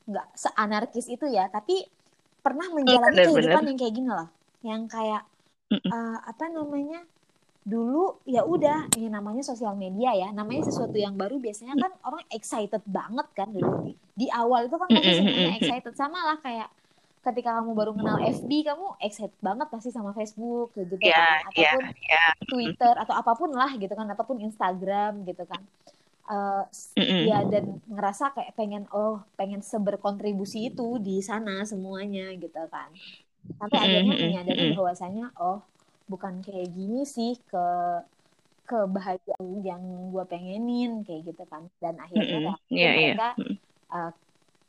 nggak 0.09 0.27
seanarkis 0.43 1.07
itu 1.15 1.27
ya, 1.29 1.45
tapi 1.53 1.75
pernah 2.45 2.67
menjalani 2.77 3.19
Bener, 3.19 3.27
kehidupan 3.27 3.63
bener. 3.63 3.69
yang 3.69 3.79
kayak 3.81 3.95
gini 3.99 4.11
loh, 4.11 4.29
yang 4.65 4.83
kayak 4.89 5.23
Mm-mm. 5.73 5.95
eh, 5.95 6.19
apa 6.31 6.45
namanya? 6.57 7.01
Dulu 7.61 8.25
ya 8.25 8.41
udah, 8.43 8.89
ini 8.97 9.13
namanya 9.13 9.45
sosial 9.45 9.77
media 9.77 10.17
ya, 10.17 10.33
namanya 10.33 10.65
sesuatu 10.65 10.97
yang 10.97 11.13
baru 11.15 11.37
biasanya 11.37 11.77
kan 11.77 11.93
orang 12.09 12.25
excited 12.33 12.81
banget 12.89 13.27
kan 13.37 13.53
dulu. 13.53 13.93
Di 14.17 14.33
awal 14.33 14.67
itu 14.67 14.77
kan 14.81 14.89
pasti 14.89 15.13
semuanya 15.21 15.55
excited. 15.61 15.93
Sama 15.93 16.19
lah 16.25 16.39
kayak 16.41 16.69
ketika 17.21 17.61
kamu 17.61 17.77
baru 17.77 17.93
kenal 17.93 18.17
FB 18.17 18.49
kamu 18.65 18.97
excited 19.05 19.37
banget 19.45 19.69
pasti 19.69 19.93
sama 19.93 20.17
Facebook 20.17 20.73
gitu 20.73 20.97
Ya, 21.05 21.45
kan. 21.45 21.53
ya, 21.53 21.77
ataupun 21.77 21.85
ya. 22.01 22.25
Twitter 22.49 22.95
atau 22.97 23.13
apa 23.13 23.33
pun 23.37 23.53
lah 23.53 23.77
gitu 23.77 23.93
kan 23.93 24.09
ataupun 24.09 24.41
Instagram 24.41 25.29
gitu 25.29 25.45
kan. 25.45 25.61
Mm-mm. 26.31 27.27
ya 27.27 27.43
dan 27.43 27.83
ngerasa 27.91 28.31
kayak 28.31 28.55
pengen 28.55 28.87
oh 28.95 29.19
pengen 29.35 29.67
seberkontribusi 29.67 30.71
itu 30.71 31.03
di 31.03 31.19
sana 31.21 31.67
semuanya 31.67 32.31
gitu 32.39 32.63
kan. 32.71 32.89
Sampai 33.59 33.79
akhirnya 33.83 34.15
menyadari 34.15 34.73
bahwasanya 34.79 35.35
oh 35.43 35.59
bukan 36.11 36.43
kayak 36.43 36.75
gini 36.75 37.07
sih 37.07 37.39
ke 37.47 37.67
kebahagiaan 38.67 39.63
yang 39.63 39.83
gue 40.11 40.25
pengenin 40.27 41.03
kayak 41.03 41.31
gitu 41.31 41.43
kan 41.47 41.67
dan 41.79 41.99
akhirnya 41.99 42.27
ya, 42.27 42.55
Iya, 42.71 42.91
iya. 42.91 42.91
mereka 43.15 43.29
Mm-mm. 43.39 43.57
eh, 43.91 44.13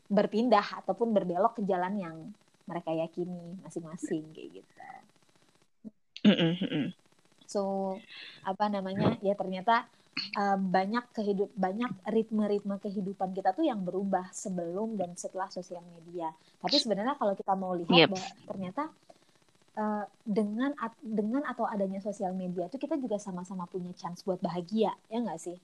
berpindah 0.05 0.67
ataupun 0.81 1.09
berbelok 1.13 1.57
ke 1.57 1.65
jalan 1.65 1.97
yang 1.97 2.17
mereka 2.65 2.93
yakini 2.93 3.57
masing-masing 3.61 4.29
kayak 4.33 4.61
gitu. 4.61 4.73
Mm-mm, 6.21 6.53
mm-mm. 6.61 6.85
So 7.49 7.61
apa 8.45 8.69
namanya 8.69 9.17
ya 9.19 9.33
ternyata 9.35 9.89
uh, 10.37 10.57
banyak 10.57 11.03
kehidup 11.11 11.49
banyak 11.51 11.91
ritme-ritme 12.07 12.77
kehidupan 12.79 13.33
kita 13.33 13.51
tuh 13.51 13.65
yang 13.65 13.81
berubah 13.81 14.29
sebelum 14.31 14.95
dan 14.95 15.17
setelah 15.17 15.49
sosial 15.49 15.81
media. 15.83 16.31
Tapi 16.61 16.77
sebenarnya 16.77 17.17
kalau 17.17 17.33
kita 17.35 17.53
mau 17.57 17.73
lihat 17.73 17.91
Yep. 17.91 18.09
bahwa 18.13 18.29
ternyata 18.47 18.83
uh, 19.77 20.03
dengan 20.37 20.71
at- 20.79 20.99
dengan 21.03 21.43
atau 21.51 21.65
adanya 21.67 21.99
sosial 22.03 22.33
media 22.35 22.65
itu 22.69 22.77
kita 22.81 22.95
juga 22.99 23.17
sama-sama 23.21 23.65
punya 23.69 23.91
chance 23.99 24.21
buat 24.27 24.39
bahagia 24.43 24.91
ya 25.11 25.17
nggak 25.23 25.39
sih? 25.45 25.57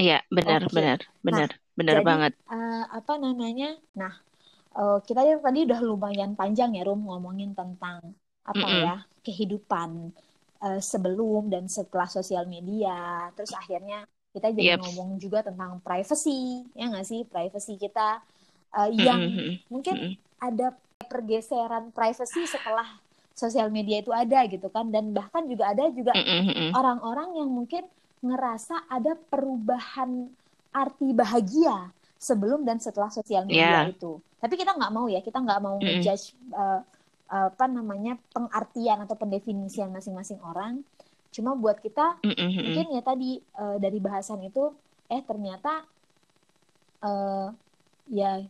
Iya, 0.00 0.14
benar, 0.36 0.60
Oke. 0.60 0.76
benar, 0.76 0.98
benar, 1.26 1.48
benar 1.78 1.98
jadi, 1.98 2.08
banget. 2.08 2.32
Uh, 2.52 2.84
apa 2.98 3.12
namanya? 3.24 3.66
Nah, 4.00 4.12
uh, 4.78 4.98
kita 5.08 5.20
ya 5.28 5.34
tadi 5.46 5.58
udah 5.68 5.80
lumayan 5.90 6.32
panjang 6.40 6.70
ya 6.78 6.82
Rum 6.88 7.00
ngomongin 7.08 7.50
tentang 7.60 7.98
apa 8.52 8.68
Mm-mm. 8.68 8.84
ya 8.84 8.94
kehidupan 9.26 9.90
uh, 10.64 10.80
sebelum 10.92 11.42
dan 11.52 11.64
setelah 11.76 12.08
sosial 12.16 12.44
media. 12.54 12.92
Terus 13.36 13.52
akhirnya 13.60 13.98
kita 14.34 14.48
jadi 14.58 14.72
Yep. 14.72 14.82
ngomong 14.82 15.10
juga 15.24 15.40
tentang 15.48 15.72
privacy, 15.86 16.64
ya 16.78 16.84
nggak 16.92 17.06
sih? 17.10 17.20
Privacy 17.32 17.72
kita 17.84 18.22
uh, 18.76 18.90
yang 18.92 19.22
Mm-mm, 19.22 19.34
mm-mm, 19.36 19.58
mungkin 19.72 19.96
mm-mm. 19.96 20.16
ada 20.42 20.76
pergeseran 21.14 21.94
privacy 21.94 22.50
setelah 22.50 22.98
sosial 23.34 23.70
media 23.70 24.02
itu 24.02 24.10
ada 24.10 24.42
gitu 24.50 24.66
kan 24.70 24.90
dan 24.90 25.14
bahkan 25.14 25.46
juga 25.46 25.70
ada 25.70 25.86
juga 25.94 26.10
orang-orang 26.74 27.38
yang 27.38 27.50
mungkin 27.50 27.86
ngerasa 28.24 28.90
ada 28.90 29.14
perubahan 29.30 30.26
arti 30.74 31.14
bahagia 31.14 31.94
sebelum 32.18 32.64
dan 32.64 32.80
setelah 32.80 33.12
sosial 33.12 33.44
media 33.44 33.84
Ya. 33.84 33.92
itu. 33.92 34.16
Tapi 34.40 34.54
kita 34.56 34.72
nggak 34.72 34.92
mau 34.92 35.06
ya, 35.12 35.20
kita 35.20 35.44
nggak 35.44 35.60
mau 35.60 35.76
Mm-mm. 35.76 36.00
ngejudge 36.00 36.32
uh, 36.56 36.80
apa 37.28 37.66
namanya 37.66 38.16
pengartian 38.32 39.04
atau 39.04 39.16
pendefinisian 39.18 39.92
masing-masing 39.92 40.40
orang. 40.40 40.80
Cuma 41.28 41.52
buat 41.52 41.80
kita 41.84 42.20
mm-mm. 42.24 42.48
mungkin 42.64 42.86
ya 42.96 43.02
tadi 43.04 43.44
uh, 43.60 43.76
dari 43.76 43.98
bahasan 44.00 44.40
itu, 44.40 44.72
eh 45.12 45.20
ternyata 45.20 45.84
uh, 47.04 47.52
ya 48.08 48.40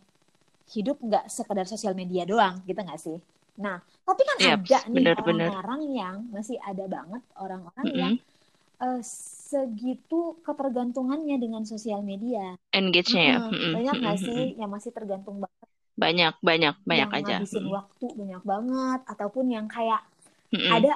hidup 0.75 0.97
nggak 1.07 1.25
sekedar 1.37 1.67
sosial 1.73 1.95
media 2.01 2.23
doang, 2.31 2.55
gitu 2.69 2.81
nggak 2.87 3.01
sih? 3.07 3.17
Nah, 3.65 3.77
tapi 4.07 4.23
kan 4.29 4.39
Yap, 4.39 4.61
ada 4.61 4.79
nih 4.95 5.09
orang-orang 5.21 5.81
yang 6.01 6.17
masih 6.35 6.57
ada 6.69 6.85
banget 6.95 7.23
orang-orang 7.43 7.87
Mm-mm. 7.87 8.03
yang 8.03 8.15
eh, 8.83 9.01
segitu 9.51 10.17
ketergantungannya 10.47 11.37
dengan 11.45 11.63
sosial 11.73 12.01
media. 12.11 12.41
Engage-nya 12.79 13.23
ya. 13.31 13.37
Heeh, 13.37 13.49
Mm-mm, 13.51 13.75
banyak 13.75 13.97
nggak 14.03 14.17
mm-mm, 14.17 14.17
sih 14.27 14.39
mm-mm. 14.39 14.49
yang 14.61 14.71
masih 14.77 14.93
tergantung 14.97 15.37
banget, 15.45 15.69
Banyak, 16.03 16.35
banyak, 16.49 16.75
banyak 16.89 17.11
yang 17.11 17.11
aja. 17.19 17.39
ngabisin 17.39 17.65
Mm-mm. 17.65 17.75
waktu 17.77 18.05
banyak 18.21 18.43
banget, 18.53 19.01
ataupun 19.13 19.47
yang 19.57 19.67
kayak 19.75 20.01
Mm-mm. 20.53 20.77
ada 20.77 20.93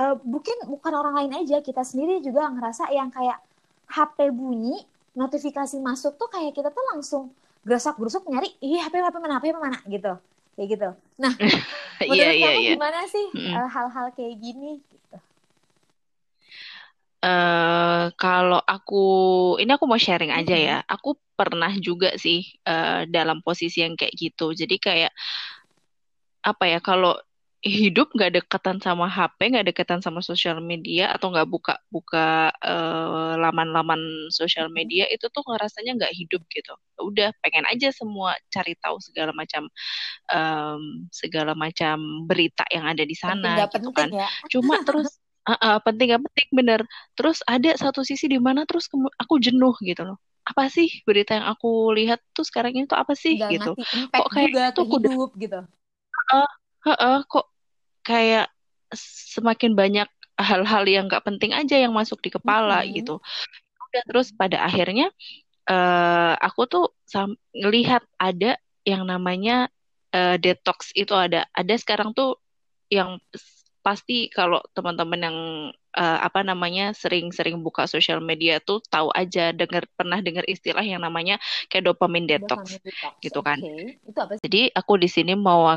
eh, 0.00 0.14
mungkin 0.32 0.56
bukan 0.72 0.92
orang 1.00 1.14
lain 1.18 1.32
aja, 1.44 1.56
kita 1.68 1.82
sendiri 1.90 2.14
juga 2.26 2.42
ngerasa 2.54 2.84
yang 2.98 3.10
kayak 3.16 3.38
HP 3.94 4.18
bunyi, 4.38 4.76
notifikasi 5.20 5.76
masuk 5.88 6.12
tuh 6.20 6.28
kayak 6.34 6.52
kita 6.58 6.68
tuh 6.76 6.84
langsung 6.94 7.24
gerasak-gerusuk 7.66 8.24
nyari, 8.30 8.48
ih 8.64 8.80
HP 8.80 8.94
HP 9.04 9.16
mana, 9.20 9.34
HP 9.38 9.44
mana 9.56 9.78
gitu, 9.88 10.12
kayak 10.56 10.68
gitu. 10.74 10.88
Nah, 11.20 11.32
Iya, 12.00 12.08
menurut 12.08 12.36
iya, 12.36 12.48
kamu 12.48 12.60
iya. 12.64 12.70
gimana 12.76 13.00
sih 13.12 13.26
eh, 13.52 13.68
hal-hal 13.68 14.06
kayak 14.16 14.34
gini? 14.40 14.80
Gitu. 14.80 15.16
eh 17.20 18.04
kalau 18.16 18.60
aku 18.64 19.04
ini 19.60 19.70
aku 19.76 19.84
mau 19.84 20.00
sharing 20.00 20.32
aja 20.32 20.56
ya. 20.56 20.76
Aku 20.88 21.20
pernah 21.36 21.72
juga 21.76 22.16
sih 22.16 22.40
eh, 22.64 23.04
dalam 23.12 23.44
posisi 23.44 23.84
yang 23.84 23.94
kayak 24.00 24.14
gitu. 24.16 24.56
Jadi 24.56 24.76
kayak 24.80 25.12
apa 26.40 26.64
ya 26.72 26.80
kalau 26.80 27.12
hidup 27.60 28.08
nggak 28.16 28.40
dekatan 28.40 28.80
sama 28.80 29.04
HP, 29.04 29.52
nggak 29.52 29.68
dekatan 29.68 30.00
sama 30.00 30.24
sosial 30.24 30.64
media 30.64 31.12
atau 31.12 31.28
nggak 31.28 31.44
buka 31.44 31.76
buka 31.92 32.48
eh, 32.56 33.34
laman-laman 33.36 34.00
sosial 34.32 34.72
media 34.72 35.04
itu 35.12 35.28
tuh 35.28 35.44
ngerasanya 35.44 36.00
nggak 36.00 36.14
hidup 36.16 36.40
gitu. 36.48 36.72
Udah 37.04 37.36
pengen 37.44 37.68
aja 37.68 37.92
semua 37.92 38.32
cari 38.48 38.72
tahu 38.80 38.96
segala 39.04 39.36
macam 39.36 39.68
em, 40.32 41.04
segala 41.12 41.52
macam 41.52 42.24
berita 42.24 42.64
yang 42.72 42.88
ada 42.88 43.04
di 43.04 43.12
Penting 43.12 43.44
sana 43.44 43.68
gak 43.68 43.76
gitu 43.76 43.92
penting 43.92 44.08
kan. 44.08 44.24
ya? 44.24 44.28
Cuma 44.48 44.74
terus 44.80 45.20
uh, 45.44 45.52
uh, 45.52 45.76
penting 45.84 46.16
gak 46.16 46.22
penting 46.32 46.48
bener. 46.56 46.80
Terus 47.12 47.44
ada 47.44 47.76
satu 47.76 48.00
sisi 48.08 48.24
di 48.24 48.40
mana 48.40 48.64
terus 48.64 48.88
aku 49.20 49.36
jenuh 49.36 49.76
gitu 49.84 50.08
loh. 50.08 50.16
Apa 50.48 50.72
sih 50.72 50.88
berita 51.04 51.36
yang 51.36 51.44
aku 51.52 51.92
lihat 51.92 52.24
tuh 52.32 52.48
sekarang 52.48 52.72
ini 52.72 52.88
tuh 52.88 52.96
apa 52.96 53.12
sih 53.12 53.36
Nggak 53.36 53.52
gitu? 53.52 53.72
Kok 54.16 54.28
kayak 54.32 54.48
juga 54.48 54.96
udah 54.96 55.12
hidup 55.12 55.30
gitu. 55.36 55.60
uh, 56.32 56.48
uh, 56.88 56.96
uh, 56.96 57.18
kok 57.28 57.49
kayak 58.10 58.46
semakin 59.34 59.78
banyak 59.78 60.08
hal-hal 60.34 60.84
yang 60.88 61.06
nggak 61.06 61.22
penting 61.22 61.54
aja 61.54 61.78
yang 61.78 61.94
masuk 61.94 62.18
di 62.24 62.34
kepala 62.34 62.82
Mm-mm. 62.82 62.96
gitu. 62.98 63.14
Udah 63.90 64.02
terus 64.10 64.34
pada 64.34 64.66
akhirnya 64.66 65.14
eh 65.70 66.34
aku 66.42 66.66
tuh 66.66 66.84
sam- 67.06 67.38
ngelihat 67.54 68.02
ada 68.18 68.58
yang 68.82 69.06
namanya 69.06 69.70
eh, 70.10 70.36
detox 70.42 70.90
itu 70.98 71.14
ada. 71.14 71.46
Ada 71.54 71.78
sekarang 71.78 72.10
tuh 72.16 72.34
yang 72.90 73.22
pasti 73.80 74.28
kalau 74.28 74.60
teman-teman 74.76 75.20
yang 75.20 75.38
eh, 75.96 76.18
apa 76.20 76.42
namanya 76.44 76.92
sering-sering 76.92 77.62
buka 77.64 77.86
sosial 77.86 78.20
media 78.20 78.58
tuh 78.60 78.82
tahu 78.90 79.08
aja 79.14 79.54
dengar 79.54 79.86
pernah 79.96 80.18
dengar 80.20 80.44
istilah 80.50 80.82
yang 80.84 81.00
namanya 81.00 81.38
kayak 81.70 81.86
dopamine 81.88 82.26
detox 82.26 82.76
Dopamine 82.76 82.82
detox. 82.84 83.14
gitu 83.22 83.40
kan. 83.40 83.58
Oke. 83.62 84.00
Itu 84.04 84.18
apa 84.20 84.32
sih? 84.36 84.42
Jadi 84.44 84.62
aku 84.74 84.92
di 84.98 85.08
sini 85.08 85.32
mau 85.38 85.70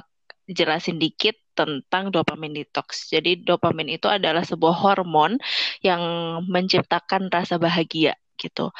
jelasin 0.50 1.00
dikit 1.00 1.38
tentang 1.54 2.10
dopamine 2.10 2.66
detox. 2.66 3.10
Jadi 3.14 3.46
dopamine 3.46 3.96
itu 3.98 4.10
adalah 4.10 4.42
sebuah 4.42 4.74
hormon 4.74 5.38
yang 5.86 6.02
menciptakan 6.50 7.30
rasa 7.30 7.62
bahagia 7.62 8.18
gitu. 8.42 8.74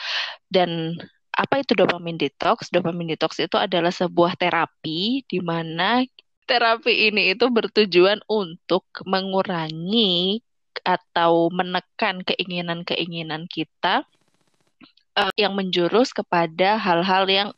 Dan 0.50 0.98
apa 1.34 1.62
itu 1.62 1.74
dopamine 1.78 2.18
detox? 2.18 2.70
Dopamine 2.74 3.16
detox 3.16 3.40
itu 3.42 3.56
adalah 3.58 3.94
sebuah 3.94 4.38
terapi 4.38 5.26
di 5.26 5.40
mana 5.42 6.02
terapi 6.44 7.14
ini 7.14 7.34
itu 7.34 7.48
bertujuan 7.48 8.20
untuk 8.28 8.84
mengurangi 9.08 10.44
atau 10.84 11.48
menekan 11.54 12.26
keinginan-keinginan 12.26 13.46
kita 13.48 14.04
eh, 15.16 15.34
yang 15.40 15.54
menjurus 15.56 16.12
kepada 16.12 16.76
hal-hal 16.82 17.30
yang 17.30 17.50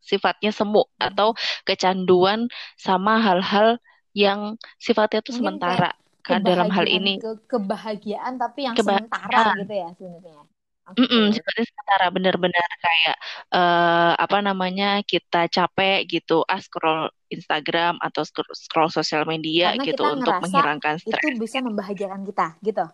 sifatnya 0.00 0.50
semu 0.54 0.82
atau 0.98 1.34
kecanduan 1.68 2.48
sama 2.78 3.18
hal-hal 3.22 3.78
yang 4.16 4.56
sifatnya 4.80 5.20
itu 5.24 5.32
sementara. 5.34 5.94
Kan 6.26 6.44
dalam 6.44 6.68
hal 6.68 6.84
ini 6.84 7.16
ke 7.22 7.32
kebahagiaan 7.48 8.36
tapi 8.36 8.68
yang 8.68 8.76
kebahagiaan 8.76 9.08
sementara 9.08 9.56
gitu 9.56 9.74
ya 9.74 9.88
sebenarnya. 9.96 10.42
Oke. 10.88 10.98
Mm-mm, 10.98 11.30
seperti 11.30 11.62
sementara 11.70 12.06
benar-benar 12.10 12.68
kayak 12.82 13.16
eh 13.54 14.12
apa 14.18 14.38
namanya 14.42 14.98
kita 15.06 15.46
capek 15.46 16.02
gitu 16.10 16.42
ah 16.48 16.58
scroll 16.58 17.06
Instagram 17.30 18.00
atau 18.02 18.22
scroll, 18.26 18.50
scroll 18.56 18.90
sosial 18.90 19.22
media 19.28 19.76
Karena 19.76 19.84
gitu 19.86 20.02
untuk 20.16 20.34
menghilangkan 20.42 20.98
stres. 20.98 21.22
itu 21.22 21.26
bisa 21.38 21.58
membahagiakan 21.62 22.20
kita 22.26 22.46
gitu. 22.66 22.84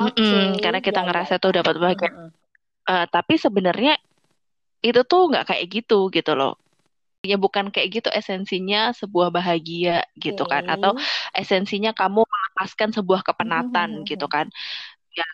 Oke, 0.00 0.24
Mm-mm, 0.24 0.56
karena 0.64 0.80
kita 0.80 1.00
ya 1.00 1.04
ya 1.04 1.06
ngerasa 1.06 1.34
ya. 1.36 1.42
tuh 1.42 1.52
dapat 1.58 1.74
bahagia. 1.76 2.10
Heeh. 2.10 2.28
Eh, 2.90 3.06
tapi 3.14 3.34
sebenarnya 3.38 3.92
itu 4.80 5.00
tuh 5.04 5.28
nggak 5.30 5.44
kayak 5.52 5.66
gitu 5.68 6.08
gitu 6.12 6.32
loh. 6.36 6.56
Ya 7.20 7.36
bukan 7.36 7.68
kayak 7.68 8.00
gitu 8.00 8.08
esensinya 8.08 8.96
sebuah 8.96 9.28
bahagia 9.28 10.08
gitu 10.16 10.48
kan 10.48 10.64
atau 10.72 10.96
esensinya 11.36 11.92
kamu 11.92 12.24
melepaskan 12.24 12.96
sebuah 12.96 13.20
kepenatan 13.20 14.08
gitu 14.08 14.24
kan. 14.24 14.48
Ya, 15.12 15.26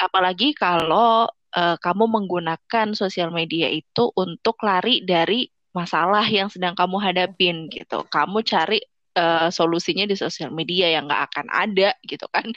apalagi 0.00 0.56
kalau 0.56 1.28
eh, 1.52 1.76
kamu 1.84 2.04
menggunakan 2.08 2.96
sosial 2.96 3.28
media 3.28 3.68
itu 3.68 4.08
untuk 4.16 4.56
lari 4.64 5.04
dari 5.04 5.44
masalah 5.76 6.24
yang 6.30 6.48
sedang 6.48 6.72
kamu 6.72 6.96
hadapin 7.02 7.68
gitu. 7.68 8.08
Kamu 8.08 8.40
cari 8.40 8.80
eh, 9.14 9.48
solusinya 9.52 10.08
di 10.08 10.16
sosial 10.16 10.48
media 10.48 10.88
yang 10.96 11.04
nggak 11.10 11.22
akan 11.28 11.46
ada 11.52 11.92
gitu 12.08 12.24
kan. 12.32 12.48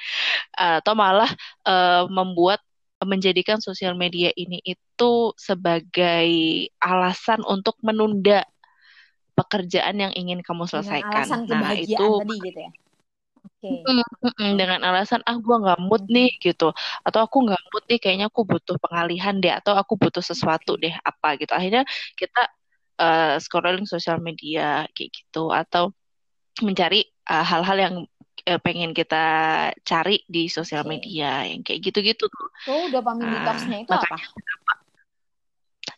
Atau 0.55 0.95
malah 0.95 1.31
eh, 1.67 2.03
membuat 2.07 2.63
menjadikan 3.05 3.61
sosial 3.61 3.93
media 3.93 4.33
ini 4.33 4.57
itu 4.65 5.13
sebagai 5.37 6.29
alasan 6.81 7.45
untuk 7.45 7.77
menunda 7.85 8.41
pekerjaan 9.37 10.01
yang 10.01 10.13
ingin 10.17 10.41
kamu 10.41 10.65
Dengan 10.65 10.81
selesaikan. 10.81 11.25
alasan 11.29 11.39
Nah, 11.53 11.73
itu 11.77 12.05
tadi 12.17 12.35
gitu 12.41 12.59
ya. 12.65 12.71
Oke. 13.45 13.69
Mm, 13.85 14.03
mm, 14.33 14.51
dengan 14.57 14.81
alasan 14.81 15.21
ah 15.29 15.37
gua 15.37 15.55
nggak 15.61 15.79
mood 15.85 16.03
Mhm. 16.09 16.13
nih 16.13 16.29
gitu 16.41 16.73
atau 17.05 17.19
aku 17.25 17.37
nggak 17.45 17.61
mood 17.69 17.83
nih 17.89 17.99
kayaknya 18.01 18.25
aku 18.33 18.41
butuh 18.49 18.75
pengalihan 18.81 19.35
deh 19.43 19.53
atau 19.53 19.73
aku 19.77 19.93
butuh 19.97 20.23
sesuatu 20.25 20.73
deh 20.81 20.93
apa 21.05 21.37
gitu 21.37 21.53
akhirnya 21.53 21.83
kita 22.17 22.41
eh, 23.01 23.37
scrolling 23.43 23.85
sosial 23.85 24.17
media 24.23 24.89
kayak 24.97 25.09
gitu 25.13 25.53
atau 25.53 25.93
mencari 26.65 27.05
eh, 27.05 27.45
hal-hal 27.45 27.77
yang 27.77 27.95
eh, 28.47 28.59
pengen 28.63 28.91
kita 28.95 29.23
cari 29.83 30.23
di 30.25 30.47
sosial 30.47 30.87
Oke. 30.87 30.91
media 30.95 31.43
yang 31.43 31.61
kayak 31.67 31.79
gitu-gitu 31.83 32.25
tuh 32.31 32.47
So, 32.65 32.87
dopamine 32.91 33.27
nah 33.27 33.39
detox-nya 33.39 33.77
itu 33.83 33.91
makanya 33.91 34.27
apa? 34.27 34.73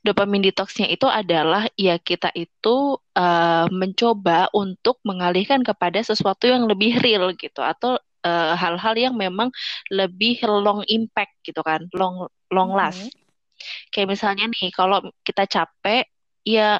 dopamine 0.06 0.44
detoxnya 0.48 0.88
itu 0.88 1.06
adalah 1.10 1.68
ya 1.76 2.00
kita 2.00 2.32
itu 2.34 2.98
eh, 3.18 3.66
mencoba 3.70 4.48
untuk 4.56 4.98
mengalihkan 5.04 5.62
kepada 5.66 6.00
sesuatu 6.02 6.48
yang 6.48 6.66
lebih 6.70 6.98
real 7.04 7.32
gitu 7.36 7.60
atau 7.62 8.00
eh, 8.24 8.54
hal-hal 8.56 8.96
yang 8.96 9.16
memang 9.16 9.50
lebih 9.92 10.40
long 10.46 10.84
impact 10.88 11.34
gitu 11.44 11.62
kan, 11.66 11.86
long 11.96 12.28
long 12.50 12.72
last. 12.74 13.12
Mhm. 13.12 13.14
Kayak 13.92 14.08
misalnya 14.16 14.46
nih 14.50 14.72
kalau 14.72 15.04
kita 15.26 15.44
capek 15.50 16.08
ya 16.48 16.80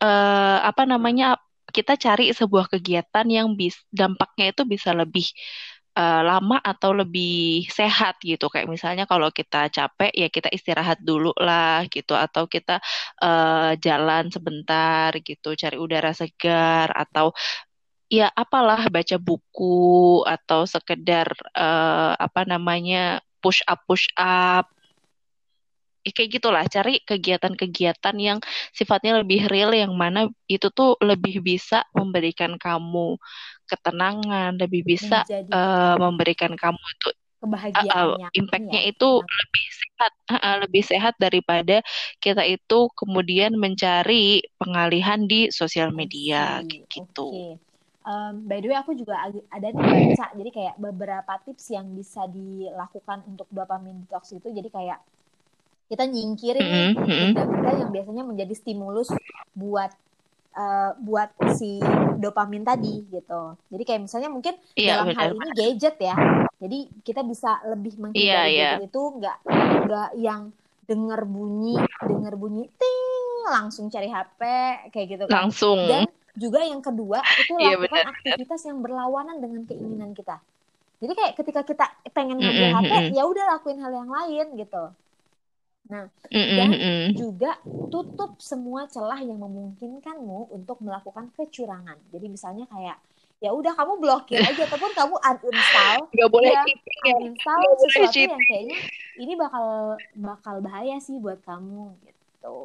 eh, 0.00 0.58
apa 0.64 0.82
namanya 0.88 1.36
kita 1.76 1.94
cari 2.04 2.24
sebuah 2.32 2.66
kegiatan 2.72 3.26
yang 3.28 3.48
bis 3.58 3.76
dampaknya 3.92 4.44
itu 4.52 4.62
bisa 4.64 4.90
lebih 4.96 5.26
eh, 5.98 6.22
lama 6.28 6.56
atau 6.64 6.90
lebih 7.00 7.66
sehat 7.78 8.14
gitu. 8.24 8.46
Kayak 8.52 8.68
misalnya 8.74 9.04
kalau 9.10 9.28
kita 9.38 9.68
capek 9.76 10.10
ya 10.16 10.28
kita 10.32 10.48
istirahat 10.56 10.98
dulu 11.04 11.32
lah 11.36 11.84
gitu 11.92 12.12
atau 12.16 12.44
kita 12.54 12.80
eh, 13.24 13.72
jalan 13.84 14.24
sebentar 14.34 15.10
gitu, 15.28 15.48
cari 15.62 15.76
udara 15.84 16.12
segar 16.16 16.88
atau 16.96 17.32
ya 18.06 18.30
apalah 18.34 18.86
baca 18.86 19.16
buku 19.18 20.22
atau 20.26 20.60
sekedar 20.68 21.26
eh, 21.56 22.12
apa 22.26 22.40
namanya 22.46 23.18
push 23.42 23.62
up 23.66 23.82
push 23.88 24.06
up 24.18 24.66
Ya, 26.06 26.14
kayak 26.14 26.30
gitulah 26.38 26.62
cari 26.70 27.02
kegiatan-kegiatan 27.02 28.16
yang 28.22 28.38
sifatnya 28.70 29.18
lebih 29.26 29.50
real 29.50 29.74
yang 29.74 29.90
mana 29.98 30.30
itu 30.46 30.70
tuh 30.70 30.94
lebih 31.02 31.42
bisa 31.42 31.82
memberikan 31.90 32.54
kamu 32.62 33.18
ketenangan 33.66 34.54
lebih 34.54 34.86
bisa 34.86 35.26
eh, 35.26 35.42
Menjadikan 35.50 35.98
memberikan 35.98 36.52
kamu 36.54 36.78
itu 36.78 37.08
uh, 37.10 37.14
kebahagiaan 37.42 38.06
uh, 38.22 38.30
impactnya 38.38 38.80
ya. 38.86 38.90
itu 38.94 39.10
Yang 39.18 39.34
lebih 39.42 39.66
sehat 39.74 40.12
uh, 40.14 40.34
uh, 40.38 40.56
lebih 40.62 40.82
sehat 40.86 41.14
daripada 41.18 41.76
kita 42.22 42.46
itu 42.46 42.78
kemudian 42.94 43.58
mencari 43.58 44.46
pengalihan 44.62 45.26
di 45.26 45.50
sosial 45.50 45.90
media 45.90 46.62
kayak 46.62 46.86
gitu 46.86 47.26
Oke. 47.34 47.66
Um, 48.06 48.46
by 48.46 48.62
the 48.62 48.70
way, 48.70 48.78
aku 48.78 48.94
juga 48.94 49.18
ada 49.18 49.66
nih 49.66 49.82
baca, 50.14 50.30
jadi 50.38 50.50
kayak 50.54 50.74
beberapa 50.78 51.42
tips 51.42 51.74
yang 51.74 51.90
bisa 51.90 52.30
dilakukan 52.30 53.26
untuk 53.26 53.50
dopamine 53.50 54.06
detox 54.06 54.30
itu. 54.30 54.46
Jadi 54.46 54.70
kayak 54.70 55.02
kita 55.86 56.04
nyingkirin 56.06 56.66
nih 56.66 56.88
Mm-mm, 56.92 57.06
mm-mm. 57.06 57.30
benda-benda 57.34 57.70
yang 57.78 57.90
biasanya 57.94 58.22
menjadi 58.26 58.54
stimulus 58.58 59.08
buat 59.54 59.90
uh, 60.56 60.90
buat 60.98 61.30
si 61.54 61.78
dopamin 62.18 62.64
tadi 62.66 63.06
gitu. 63.06 63.54
Jadi 63.70 63.82
kayak 63.86 64.00
misalnya 64.08 64.30
mungkin 64.32 64.54
Iya 64.74 64.98
dalam 64.98 65.14
hal 65.14 65.26
benar 65.30 65.46
ini 65.46 65.48
gadget 65.54 65.96
ya. 66.00 66.16
Jadi 66.56 66.78
kita 67.04 67.20
bisa 67.22 67.60
lebih 67.68 67.94
iya 67.94 68.02
menghindari 68.02 68.50
iya 68.50 68.70
gadget 68.72 68.88
itu 68.90 69.00
nggak 69.20 69.36
nggak 69.86 70.10
yang 70.18 70.42
denger 70.86 71.20
bunyi 71.26 71.76
denger 72.02 72.34
bunyi 72.38 72.64
ting 72.78 72.98
langsung 73.50 73.86
cari 73.92 74.08
HP 74.10 74.40
kayak 74.90 75.06
gitu 75.06 75.24
kan. 75.30 75.42
langsung 75.44 75.78
Dan 75.86 76.04
juga 76.36 76.60
yang 76.66 76.82
kedua 76.84 77.24
itu 77.38 77.52
iya 77.56 77.76
lakukan 77.78 78.02
benar 78.02 78.12
aktivitas 78.12 78.60
yang 78.66 78.78
berlawanan 78.82 79.36
dengan 79.38 79.62
keinginan 79.68 80.10
kita. 80.12 80.42
Jadi 80.96 81.12
kayak 81.12 81.32
ketika 81.36 81.60
kita 81.62 81.86
pengen 82.16 82.40
ngambil 82.40 82.72
Mm-mm, 82.72 82.76
HP, 82.88 82.92
mm-mm. 82.92 83.16
ya 83.16 83.22
udah 83.28 83.44
lakuin 83.56 83.78
hal 83.84 83.92
yang 83.92 84.08
lain 84.08 84.46
gitu. 84.56 84.84
Nah, 85.90 86.04
Mm-mm, 86.32 86.56
dan 86.58 86.70
juga 87.14 87.54
tutup 87.86 88.34
semua 88.42 88.90
celah 88.90 89.20
yang 89.22 89.38
memungkinkanmu 89.38 90.50
untuk 90.50 90.82
melakukan 90.82 91.30
kecurangan. 91.36 91.98
Jadi 92.10 92.26
misalnya 92.26 92.66
kayak 92.66 92.98
ya 93.38 93.52
udah 93.52 93.72
kamu 93.76 94.00
blokir 94.00 94.40
aja 94.40 94.64
ataupun 94.66 94.92
kamu 94.96 95.14
uninstall 95.44 96.08
nggak 96.14 96.30
boleh 96.32 96.52
ya 96.54 96.62
cheating 96.64 97.00
ya 97.04 97.14
uninstall 97.20 97.60
boleh 97.60 97.76
sesuatu 97.84 98.10
cheating 98.12 98.32
yang 98.32 98.42
kayaknya 98.48 98.78
ini 99.20 99.32
bakal 99.36 99.64
bakal 100.16 100.54
bahaya 100.64 100.96
sih 101.00 101.16
buat 101.20 101.38
kamu 101.44 101.94
gitu. 102.04 102.56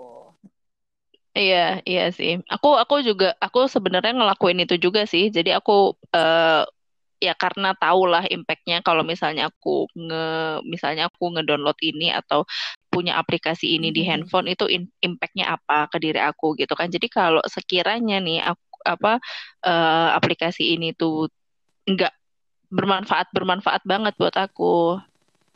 Iya, 1.37 1.55
iya 1.89 2.01
sih. 2.17 2.31
Aku 2.53 2.67
aku 2.81 2.95
juga 3.07 3.25
aku 3.45 3.59
sebenarnya 3.75 4.11
ngelakuin 4.17 4.59
itu 4.63 4.75
juga 4.85 5.01
sih. 5.11 5.23
Jadi 5.35 5.49
aku 5.57 5.71
eh, 6.15 6.61
ya 7.25 7.33
karena 7.43 7.67
tahu 7.77 8.01
lah 8.11 8.23
impactnya 8.35 8.75
kalau 8.87 9.03
misalnya 9.11 9.43
aku 9.49 9.69
nge 9.95 10.17
misalnya 10.73 11.03
aku 11.09 11.23
ngedownload 11.33 11.77
ini 11.89 12.05
atau 12.19 12.39
punya 13.01 13.17
aplikasi 13.17 13.65
ini 13.81 13.89
di 13.89 14.05
Mhm. 14.05 14.09
handphone 14.09 14.47
itu 14.53 14.69
impactnya 15.01 15.57
apa 15.57 15.89
ke 15.89 15.97
diri 15.97 16.21
aku 16.21 16.53
gitu 16.61 16.77
kan. 16.77 16.87
Jadi 16.93 17.09
kalau 17.09 17.41
sekiranya 17.49 18.21
nih 18.21 18.45
aku 18.45 18.77
apa 18.85 19.17
eh, 19.65 20.09
aplikasi 20.17 20.77
ini 20.77 20.93
tuh 20.93 21.29
nggak 21.89 22.13
bermanfaat 22.71 23.27
bermanfaat 23.33 23.83
banget 23.85 24.13
buat 24.21 24.35
aku 24.37 25.01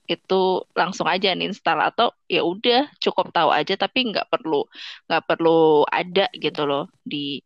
itu 0.06 0.62
langsung 0.78 1.10
aja 1.10 1.34
install 1.34 1.82
atau 1.82 2.14
ya 2.30 2.46
udah 2.46 2.90
cukup 3.02 3.34
tahu 3.34 3.50
aja 3.50 3.74
tapi 3.74 4.14
nggak 4.14 4.30
perlu 4.30 4.66
nggak 5.10 5.24
perlu 5.26 5.86
ada 5.90 6.30
gitu 6.38 6.62
loh 6.70 6.86
di 7.02 7.42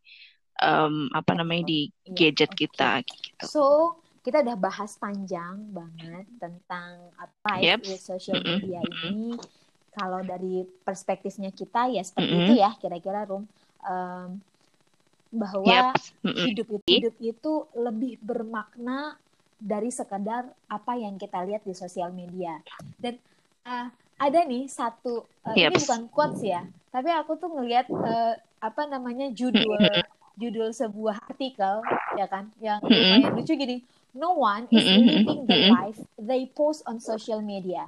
em, 0.59 1.07
apa 1.15 1.31
namanya 1.39 1.71
di 1.71 1.88
Iya, 2.03 2.15
gadget 2.19 2.51
kita 2.57 2.99
gitu. 3.07 3.47
So, 3.47 3.63
kita 4.25 4.43
udah 4.43 4.57
bahas 4.59 4.99
panjang 4.99 5.71
banget 5.71 6.27
tentang 6.43 7.15
apa 7.15 7.63
life 7.63 7.79
Yep. 7.79 7.79
with 7.88 8.03
social 8.03 8.39
media 8.43 8.83
ini. 8.83 9.39
Kalau 9.89 10.21
dari 10.21 10.63
perspektifnya 10.86 11.49
kita 11.49 11.89
ya 11.89 12.04
seperti 12.06 12.30
Mm-mm. 12.30 12.45
itu 12.45 12.54
ya 12.62 12.69
kira-kira 12.78 13.25
Rum 13.25 13.43
Em, 13.80 14.43
bahwa 15.30 15.63
Yep. 15.63 15.95
Mm-mm. 16.25 16.45
hidup 16.52 16.67
itu 16.67 16.88
hidup 16.89 17.15
itu 17.21 17.54
lebih 17.78 18.17
bermakna 18.19 19.15
dari 19.56 19.91
sekadar 19.91 20.47
apa 20.67 20.95
yang 20.95 21.15
kita 21.19 21.43
lihat 21.45 21.63
di 21.63 21.71
sosial 21.75 22.12
media. 22.12 22.60
Dan 22.99 23.19
eh, 23.65 23.88
ada 24.19 24.39
nih 24.43 24.67
satu 24.67 25.28
eh, 25.47 25.56
Yep. 25.63 25.69
ini 25.71 25.78
bukan 25.80 26.02
quotes 26.12 26.41
ya, 26.43 26.62
tapi 26.91 27.10
aku 27.12 27.39
tuh 27.39 27.49
ngelihat 27.56 27.88
eh, 27.88 28.36
apa 28.60 28.82
namanya 28.88 29.32
judul 29.32 29.80
judul 30.36 30.71
sebuah 30.71 31.28
artikel 31.28 31.84
ya 32.15 32.28
kan 32.28 32.52
yang 32.60 32.80
Mm-mm. 32.84 33.23
lumayan 33.23 33.32
lucu 33.39 33.54
gini. 33.56 33.78
No 34.12 34.36
one 34.36 34.65
is 34.73 34.84
living 34.84 35.45
the 35.45 35.69
life 35.69 35.99
they 36.17 36.49
post 36.52 36.84
on 36.84 36.97
social 36.99 37.39
media. 37.39 37.88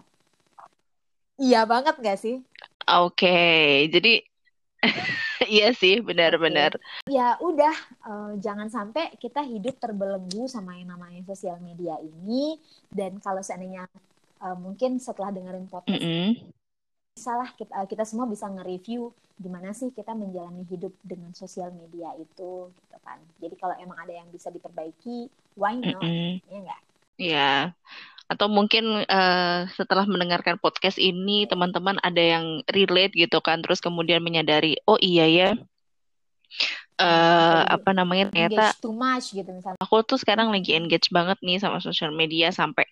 Iya 1.46 1.62
banget 1.72 1.96
gak 2.06 2.18
sih? 2.24 2.36
Oke, 2.90 3.28
jadi 3.94 4.10
iya 5.54 5.68
sih 5.82 5.94
benar-benar. 6.08 6.72
Ya 7.10 7.28
udah, 7.42 7.76
eh, 8.10 8.32
jangan 8.46 8.70
sampai 8.70 9.04
kita 9.24 9.42
hidup 9.52 9.76
terbelenggu 9.84 10.44
sama 10.46 10.78
yang 10.80 10.90
namanya 10.94 11.22
sosial 11.30 11.58
media 11.68 11.96
ini. 12.02 12.58
Dan 12.98 13.12
kalau 13.26 13.42
seandainya 13.48 13.84
eh, 14.46 14.58
mungkin 14.64 14.92
setelah 15.02 15.30
dengerin 15.36 15.68
podcast, 15.74 16.02
Mm-mm. 16.02 16.52
salah 17.26 17.50
kita 17.60 17.72
eh, 17.80 17.88
kita 17.92 18.04
semua 18.10 18.26
bisa 18.34 18.46
nge-review 18.56 19.02
gimana 19.44 19.70
sih 19.80 19.90
kita 19.98 20.14
menjalani 20.22 20.64
hidup 20.72 20.94
dengan 21.12 21.32
sosial 21.42 21.70
media 21.82 22.10
itu, 22.26 22.52
gitu 22.70 22.98
kan. 23.06 23.20
Jadi 23.42 23.56
kalau 23.62 23.76
emang 23.84 23.98
ada 24.04 24.14
yang 24.20 24.30
bisa 24.36 24.48
diperbaiki, 24.56 25.18
why 25.62 25.76
not? 25.94 26.14
Mm-mm. 26.14 26.42
Ya 26.52 26.58
enggak? 26.62 26.82
Ya, 27.22 27.78
atau 28.32 28.48
mungkin 28.48 29.04
eh, 29.04 29.60
setelah 29.76 30.08
mendengarkan 30.08 30.56
podcast 30.64 30.96
ini 30.96 31.44
teman-teman 31.52 32.00
ada 32.00 32.24
yang 32.24 32.46
relate 32.72 33.12
gitu 33.20 33.44
kan, 33.44 33.60
terus 33.60 33.84
kemudian 33.84 34.24
menyadari, 34.24 34.80
oh 34.88 34.96
iya 35.04 35.28
ya, 35.28 35.50
uh, 37.02 37.62
apa 37.66 37.92
namanya 37.98 38.30
ternyata 38.30 38.78
too 38.78 38.94
much 38.94 39.34
gitu 39.34 39.50
misalnya. 39.50 39.82
Aku 39.82 40.06
tuh 40.06 40.22
sekarang 40.22 40.54
lagi 40.54 40.78
engage 40.78 41.10
banget 41.10 41.42
nih 41.42 41.58
sama 41.58 41.82
sosial 41.82 42.14
media 42.14 42.54
sampai 42.54 42.86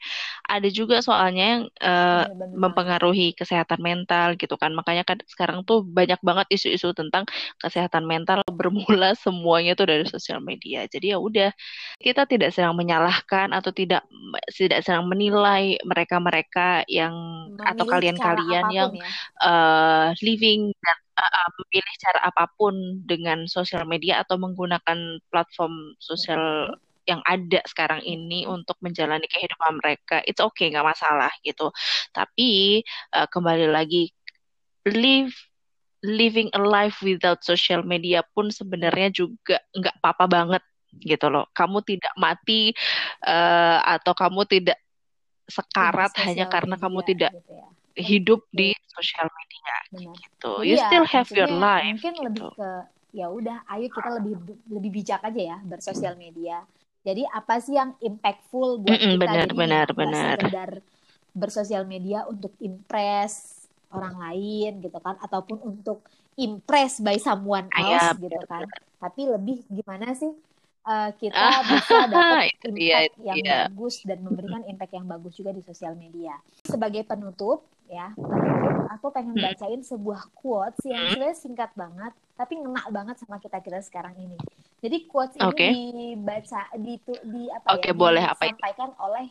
ada 0.50 0.66
juga 0.74 1.06
soalnya 1.06 1.46
yang 1.46 1.64
uh, 1.86 2.26
mempengaruhi 2.58 3.38
kesehatan 3.38 3.80
mental 3.80 4.34
gitu 4.36 4.58
kan. 4.58 4.74
Makanya 4.74 5.06
kan 5.06 5.22
sekarang 5.30 5.62
tuh 5.64 5.86
banyak 5.86 6.18
banget 6.26 6.50
isu-isu 6.50 6.92
tentang 6.98 7.30
kesehatan 7.62 8.10
mental 8.10 8.42
bermula 8.60 9.14
semuanya 9.14 9.78
tuh 9.78 9.88
dari 9.88 10.06
sosial 10.10 10.42
media. 10.42 10.90
Jadi 10.90 11.14
ya 11.14 11.18
udah 11.22 11.54
kita 12.02 12.26
tidak 12.26 12.52
sedang 12.52 12.74
menyalahkan 12.74 13.54
atau 13.54 13.70
tidak 13.70 14.04
tidak 14.50 14.82
sedang 14.82 15.06
menilai 15.06 15.78
mereka-mereka 15.86 16.84
yang 16.90 17.14
Memilih 17.54 17.70
atau 17.70 17.86
kalian-kalian 17.86 18.66
yang 18.74 18.92
ya. 18.96 19.08
uh, 19.44 20.08
living 20.24 20.74
dan 20.82 20.98
uh, 21.20 21.50
memilih 21.60 21.96
cara 22.00 22.20
apa 22.32 22.48
pun 22.56 23.04
dengan 23.04 23.44
sosial 23.46 23.84
media 23.84 24.24
atau 24.24 24.40
menggunakan 24.40 25.20
platform 25.28 25.94
sosial 26.00 26.72
yang 27.04 27.20
ada 27.26 27.60
sekarang 27.66 28.06
ini 28.06 28.46
untuk 28.46 28.78
menjalani 28.86 29.26
kehidupan 29.26 29.82
mereka, 29.82 30.22
it's 30.30 30.40
okay 30.40 30.70
nggak 30.70 30.86
masalah 30.86 31.34
gitu. 31.42 31.74
Tapi 32.14 32.82
uh, 33.18 33.26
kembali 33.28 33.68
lagi 33.68 34.14
live 34.86 35.34
living 36.06 36.48
a 36.56 36.62
life 36.62 37.04
without 37.04 37.44
social 37.44 37.84
media 37.84 38.24
pun 38.24 38.54
sebenarnya 38.54 39.12
juga 39.12 39.60
nggak 39.74 40.00
apa-apa 40.00 40.26
banget 40.30 40.64
gitu 41.02 41.28
loh. 41.28 41.50
Kamu 41.52 41.82
tidak 41.84 42.14
mati 42.16 42.72
uh, 43.26 43.80
atau 43.84 44.14
kamu 44.14 44.46
tidak 44.48 44.80
sekarat 45.50 46.14
hanya 46.22 46.46
karena 46.46 46.78
kamu 46.78 47.02
tidak 47.02 47.34
gitu 47.34 47.58
ya 47.58 47.79
hidup 48.00 48.42
di 48.50 48.72
sosial 48.88 49.28
media 49.28 49.76
Benar. 49.92 50.16
gitu. 50.16 50.52
You 50.64 50.76
iya, 50.80 50.86
still 50.88 51.06
have 51.06 51.30
your 51.36 51.52
life. 51.52 52.00
Mungkin 52.00 52.16
gitu. 52.16 52.26
lebih 52.28 52.46
ke 52.56 52.70
ya 53.10 53.28
udah, 53.28 53.58
ayo 53.74 53.88
kita 53.90 54.10
lebih 54.22 54.34
lebih 54.70 54.92
bijak 55.02 55.22
aja 55.26 55.42
ya 55.56 55.58
bersosial 55.66 56.14
media. 56.16 56.64
Jadi 57.04 57.24
apa 57.26 57.58
sih 57.64 57.80
yang 57.80 57.96
impactful 58.04 58.84
buat 58.86 58.92
mm 58.92 59.00
-mm, 59.00 59.12
kita? 59.16 59.24
Benar, 59.24 59.48
Jadi 59.48 59.58
benar, 59.58 59.88
benar. 59.96 60.38
Sekedar 60.38 60.72
bersosial 61.32 61.84
media 61.88 62.28
untuk 62.28 62.54
impress 62.60 63.66
orang 63.90 64.16
lain 64.20 64.84
gitu 64.86 65.00
kan, 65.02 65.18
ataupun 65.24 65.58
untuk 65.66 66.06
impress 66.38 67.02
by 67.02 67.18
someone 67.18 67.68
else 67.74 68.14
Ayah, 68.14 68.14
gitu 68.20 68.40
benar, 68.40 68.52
kan. 68.52 68.64
Benar. 68.68 68.82
Tapi 69.00 69.22
lebih 69.26 69.58
gimana 69.72 70.12
sih 70.14 70.30
uh, 70.90 71.14
kita 71.14 71.38
bisa 71.70 71.98
dapat 72.12 72.50
impact 72.50 72.74
dia, 72.74 73.00
yang 73.22 73.38
dia. 73.38 73.58
bagus 73.70 74.02
dan 74.02 74.26
memberikan 74.26 74.66
impact 74.66 74.94
yang 74.98 75.06
bagus 75.06 75.38
juga 75.38 75.54
di 75.54 75.62
sosial 75.62 75.94
media. 75.94 76.34
Sebagai 76.66 77.06
penutup, 77.06 77.62
ya 77.86 78.14
aku 78.90 79.10
pengen 79.10 79.38
hmm. 79.38 79.46
bacain 79.50 79.82
sebuah 79.86 80.22
quotes 80.34 80.82
yang 80.86 81.02
hmm. 81.02 81.10
sebenarnya 81.14 81.38
singkat 81.38 81.72
banget 81.74 82.14
tapi 82.38 82.54
ngena 82.58 82.84
banget 82.90 83.16
sama 83.22 83.42
kita 83.42 83.58
kita 83.62 83.80
sekarang 83.86 84.14
ini 84.18 84.38
jadi 84.82 84.98
quotes 85.10 85.34
ini 85.38 85.46
okay. 85.50 85.72
dibaca 85.74 86.62
di 86.78 86.96
di 87.26 87.44
apa 87.50 87.68
okay, 87.74 87.92
ya 87.92 87.98
boleh, 87.98 88.24
disampaikan 88.26 88.92
apa 88.94 89.04
oleh 89.06 89.28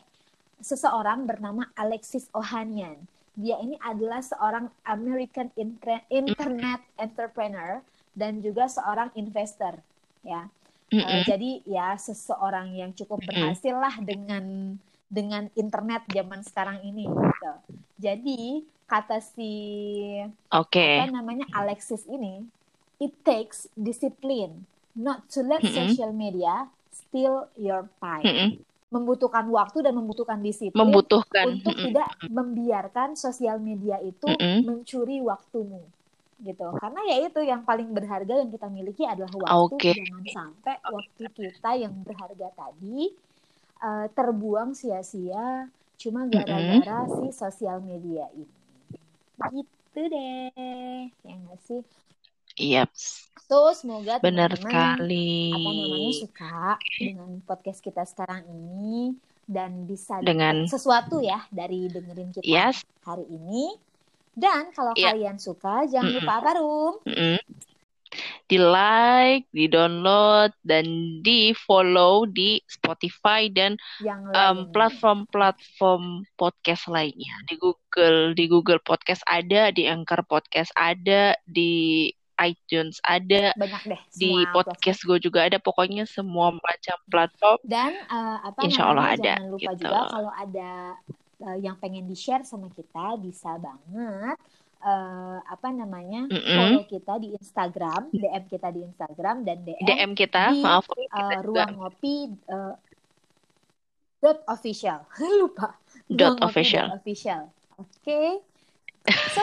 seseorang 0.59 1.27
bernama 1.27 1.71
Alexis 1.79 2.27
Ohanian 2.35 2.99
dia 3.39 3.55
ini 3.63 3.79
adalah 3.79 4.19
seorang 4.19 4.67
American 4.83 5.55
internet 5.55 6.83
entrepreneur 6.99 7.79
dan 8.19 8.43
juga 8.43 8.67
seorang 8.67 9.15
investor 9.15 9.79
ya 10.27 10.51
mm 10.93 10.99
-hmm. 10.99 11.05
uh, 11.05 11.23
jadi 11.25 11.51
ya 11.69 11.89
seseorang 11.97 12.73
yang 12.77 12.91
cukup 12.97 13.21
berhasil 13.25 13.75
lah 13.77 13.95
dengan 14.01 14.77
dengan 15.09 15.49
internet 15.57 16.05
zaman 16.13 16.41
sekarang 16.45 16.85
ini 16.85 17.09
gitu. 17.09 17.53
Jadi 17.99 18.63
kata 18.89 19.21
si 19.21 19.53
okay. 20.53 21.05
apa 21.05 21.13
namanya 21.13 21.49
Alexis 21.53 22.05
ini, 22.09 22.45
it 23.01 23.13
takes 23.25 23.69
discipline 23.77 24.69
not 24.97 25.25
to 25.29 25.45
let 25.45 25.65
mm 25.65 25.69
-hmm. 25.69 25.77
social 25.77 26.13
media 26.13 26.69
steal 26.93 27.49
your 27.57 27.89
time. 28.01 28.25
Mm 28.25 28.37
-hmm. 28.37 28.51
Membutuhkan 28.89 29.45
waktu 29.53 29.85
dan 29.85 29.93
membutuhkan 29.93 30.41
disiplin 30.41 30.81
membutuhkan 30.81 31.61
untuk 31.61 31.77
mm 31.77 31.81
-hmm. 31.81 31.87
tidak 31.93 32.11
membiarkan 32.33 33.09
sosial 33.21 33.61
media 33.61 34.01
itu 34.01 34.25
mm 34.25 34.37
-hmm. 34.41 34.59
mencuri 34.65 35.21
waktumu 35.21 35.85
gitu 36.39 36.71
karena 36.79 37.01
ya 37.11 37.17
itu 37.27 37.41
yang 37.43 37.67
paling 37.67 37.91
berharga 37.91 38.39
yang 38.39 38.51
kita 38.55 38.71
miliki 38.71 39.03
adalah 39.03 39.31
waktu 39.43 39.75
okay. 39.75 39.95
jangan 39.99 40.25
sampai 40.31 40.75
waktu 40.87 41.25
kita 41.35 41.71
yang 41.75 41.95
berharga 42.07 42.49
tadi 42.55 43.11
uh, 43.83 44.07
terbuang 44.15 44.75
sia-sia 44.75 45.67
cuma 45.99 46.31
gara-gara 46.31 46.79
mm 47.05 47.11
-hmm. 47.11 47.27
si 47.27 47.29
sosial 47.35 47.83
media 47.83 48.31
ini. 48.39 48.55
Gitu 49.51 50.01
deh, 50.07 51.11
ya 51.27 51.35
nggak 51.35 51.61
sih? 51.67 51.83
Iya. 52.59 52.87
Yep. 52.87 52.91
So 53.49 53.73
semoga 53.75 54.23
benar 54.23 54.55
sekali. 54.55 55.51
Apa 55.51 55.71
namanya 55.73 56.11
suka 56.21 56.61
dengan 57.01 57.31
podcast 57.43 57.81
kita 57.83 58.03
sekarang 58.07 58.45
ini 58.47 59.17
dan 59.49 59.89
bisa 59.89 60.21
dengan 60.21 60.69
sesuatu 60.69 61.25
ya 61.25 61.49
dari 61.49 61.89
dengerin 61.89 62.31
kita 62.35 62.45
yes. 62.45 62.85
hari 63.03 63.27
ini. 63.27 63.75
Dan 64.39 64.71
kalau 64.71 64.95
yeah. 64.95 65.11
kalian 65.11 65.37
suka 65.43 65.83
jangan 65.91 66.15
mm 66.15 66.15
-mm. 66.15 66.19
lupa 66.23 66.33
apa 66.39 66.51
Rum? 66.63 66.95
Mm 67.03 67.15
-mm 67.19 67.39
di 68.49 68.57
like, 68.57 69.45
di 69.53 69.69
download 69.69 70.57
dan 70.65 70.85
di 71.21 71.53
follow 71.53 72.25
di 72.25 72.57
Spotify 72.65 73.53
dan 73.53 73.77
platform-platform 74.73 76.25
podcast 76.41 76.89
lainnya. 76.89 77.35
Di 77.45 77.61
Google, 77.61 78.33
di 78.33 78.45
Google 78.49 78.81
Podcast 78.81 79.21
ada, 79.29 79.69
di 79.69 79.85
Anchor 79.85 80.25
Podcast 80.25 80.73
ada, 80.75 81.37
di 81.45 82.09
iTunes 82.39 83.03
ada, 83.05 83.53
banyak 83.59 83.83
deh. 83.85 84.01
Di 84.15 84.33
podcast 84.55 85.05
gue 85.05 85.19
juga 85.21 85.45
ada, 85.45 85.59
pokoknya 85.61 86.09
semua 86.09 86.55
macam 86.55 86.97
platform. 87.11 87.59
Dan 87.67 87.93
uh, 88.09 88.39
apa 88.47 88.59
Insya 88.65 88.95
Allah 88.95 89.19
ada. 89.19 89.35
Jangan 89.37 89.51
lupa 89.53 89.71
gitu. 89.75 89.83
juga 89.85 90.01
kalau 90.09 90.33
ada 90.33 90.71
uh, 91.43 91.59
yang 91.59 91.77
pengen 91.79 92.07
di 92.07 92.17
share 92.19 92.43
sama 92.47 92.71
kita 92.75 93.19
bisa 93.21 93.55
banget 93.59 94.39
uh, 94.83 95.39
apa 95.43 95.69
namanya 95.75 96.27
mm 96.27 96.39
-hmm. 96.39 96.57
follow 96.57 96.83
kita 96.87 97.15
di 97.23 97.29
Instagram, 97.35 98.03
DM 98.15 98.45
kita 98.47 98.69
di 98.71 98.81
Instagram 98.87 99.37
dan 99.43 99.59
DM, 99.67 99.87
DM 99.87 100.13
kita, 100.15 100.55
di 100.55 100.63
maaf 100.63 100.87
uh, 100.91 101.41
ruang 101.43 101.73
ngopi 101.79 102.31
uh, 102.51 102.75
dot 104.19 104.43
official 104.51 105.07
lupa 105.41 105.79
dot 106.11 106.39
official 106.43 106.91
official 106.99 107.51
oke 107.79 107.87
okay. 108.03 108.43
so 109.31 109.43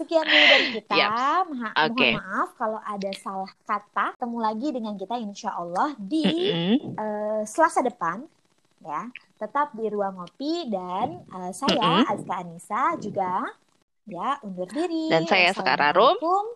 sekian 0.00 0.24
dulu 0.24 0.44
dari 0.46 0.66
kita 0.80 0.94
yep. 0.96 1.10
Ma 1.50 1.68
okay. 1.74 2.16
mohon 2.16 2.22
maaf 2.22 2.50
kalau 2.56 2.80
ada 2.80 3.10
salah 3.18 3.52
kata 3.68 4.16
ketemu 4.16 4.38
lagi 4.40 4.68
dengan 4.72 4.94
kita 4.96 5.14
insya 5.20 5.50
Allah 5.52 5.92
di 6.00 6.24
mm 6.24 6.40
-hmm. 6.40 6.76
uh, 6.96 7.42
Selasa 7.44 7.84
depan 7.84 8.24
ya 8.80 9.12
tetap 9.40 9.72
di 9.72 9.88
ruang 9.88 10.20
ngopi 10.20 10.68
dan 10.68 11.24
uh, 11.32 11.48
saya 11.56 11.80
mm 11.80 11.96
-hmm. 12.04 12.12
Azka 12.12 12.34
Anissa 12.44 12.82
juga 13.00 13.48
Ya, 14.10 14.42
undur 14.42 14.66
diri. 14.66 15.06
Dan 15.06 15.30
saya 15.30 15.54
sekarang 15.54 15.94
Rum. 15.94 16.46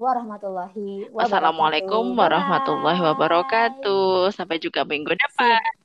Warahmatullahi 0.00 1.12
wabarakatuh. 1.12 1.14
Wassalamualaikum 1.14 2.04
warahmatullahi 2.16 3.00
wabarakatuh. 3.04 4.32
Sampai 4.32 4.58
juga 4.58 4.82
minggu 4.88 5.12
depan. 5.12 5.83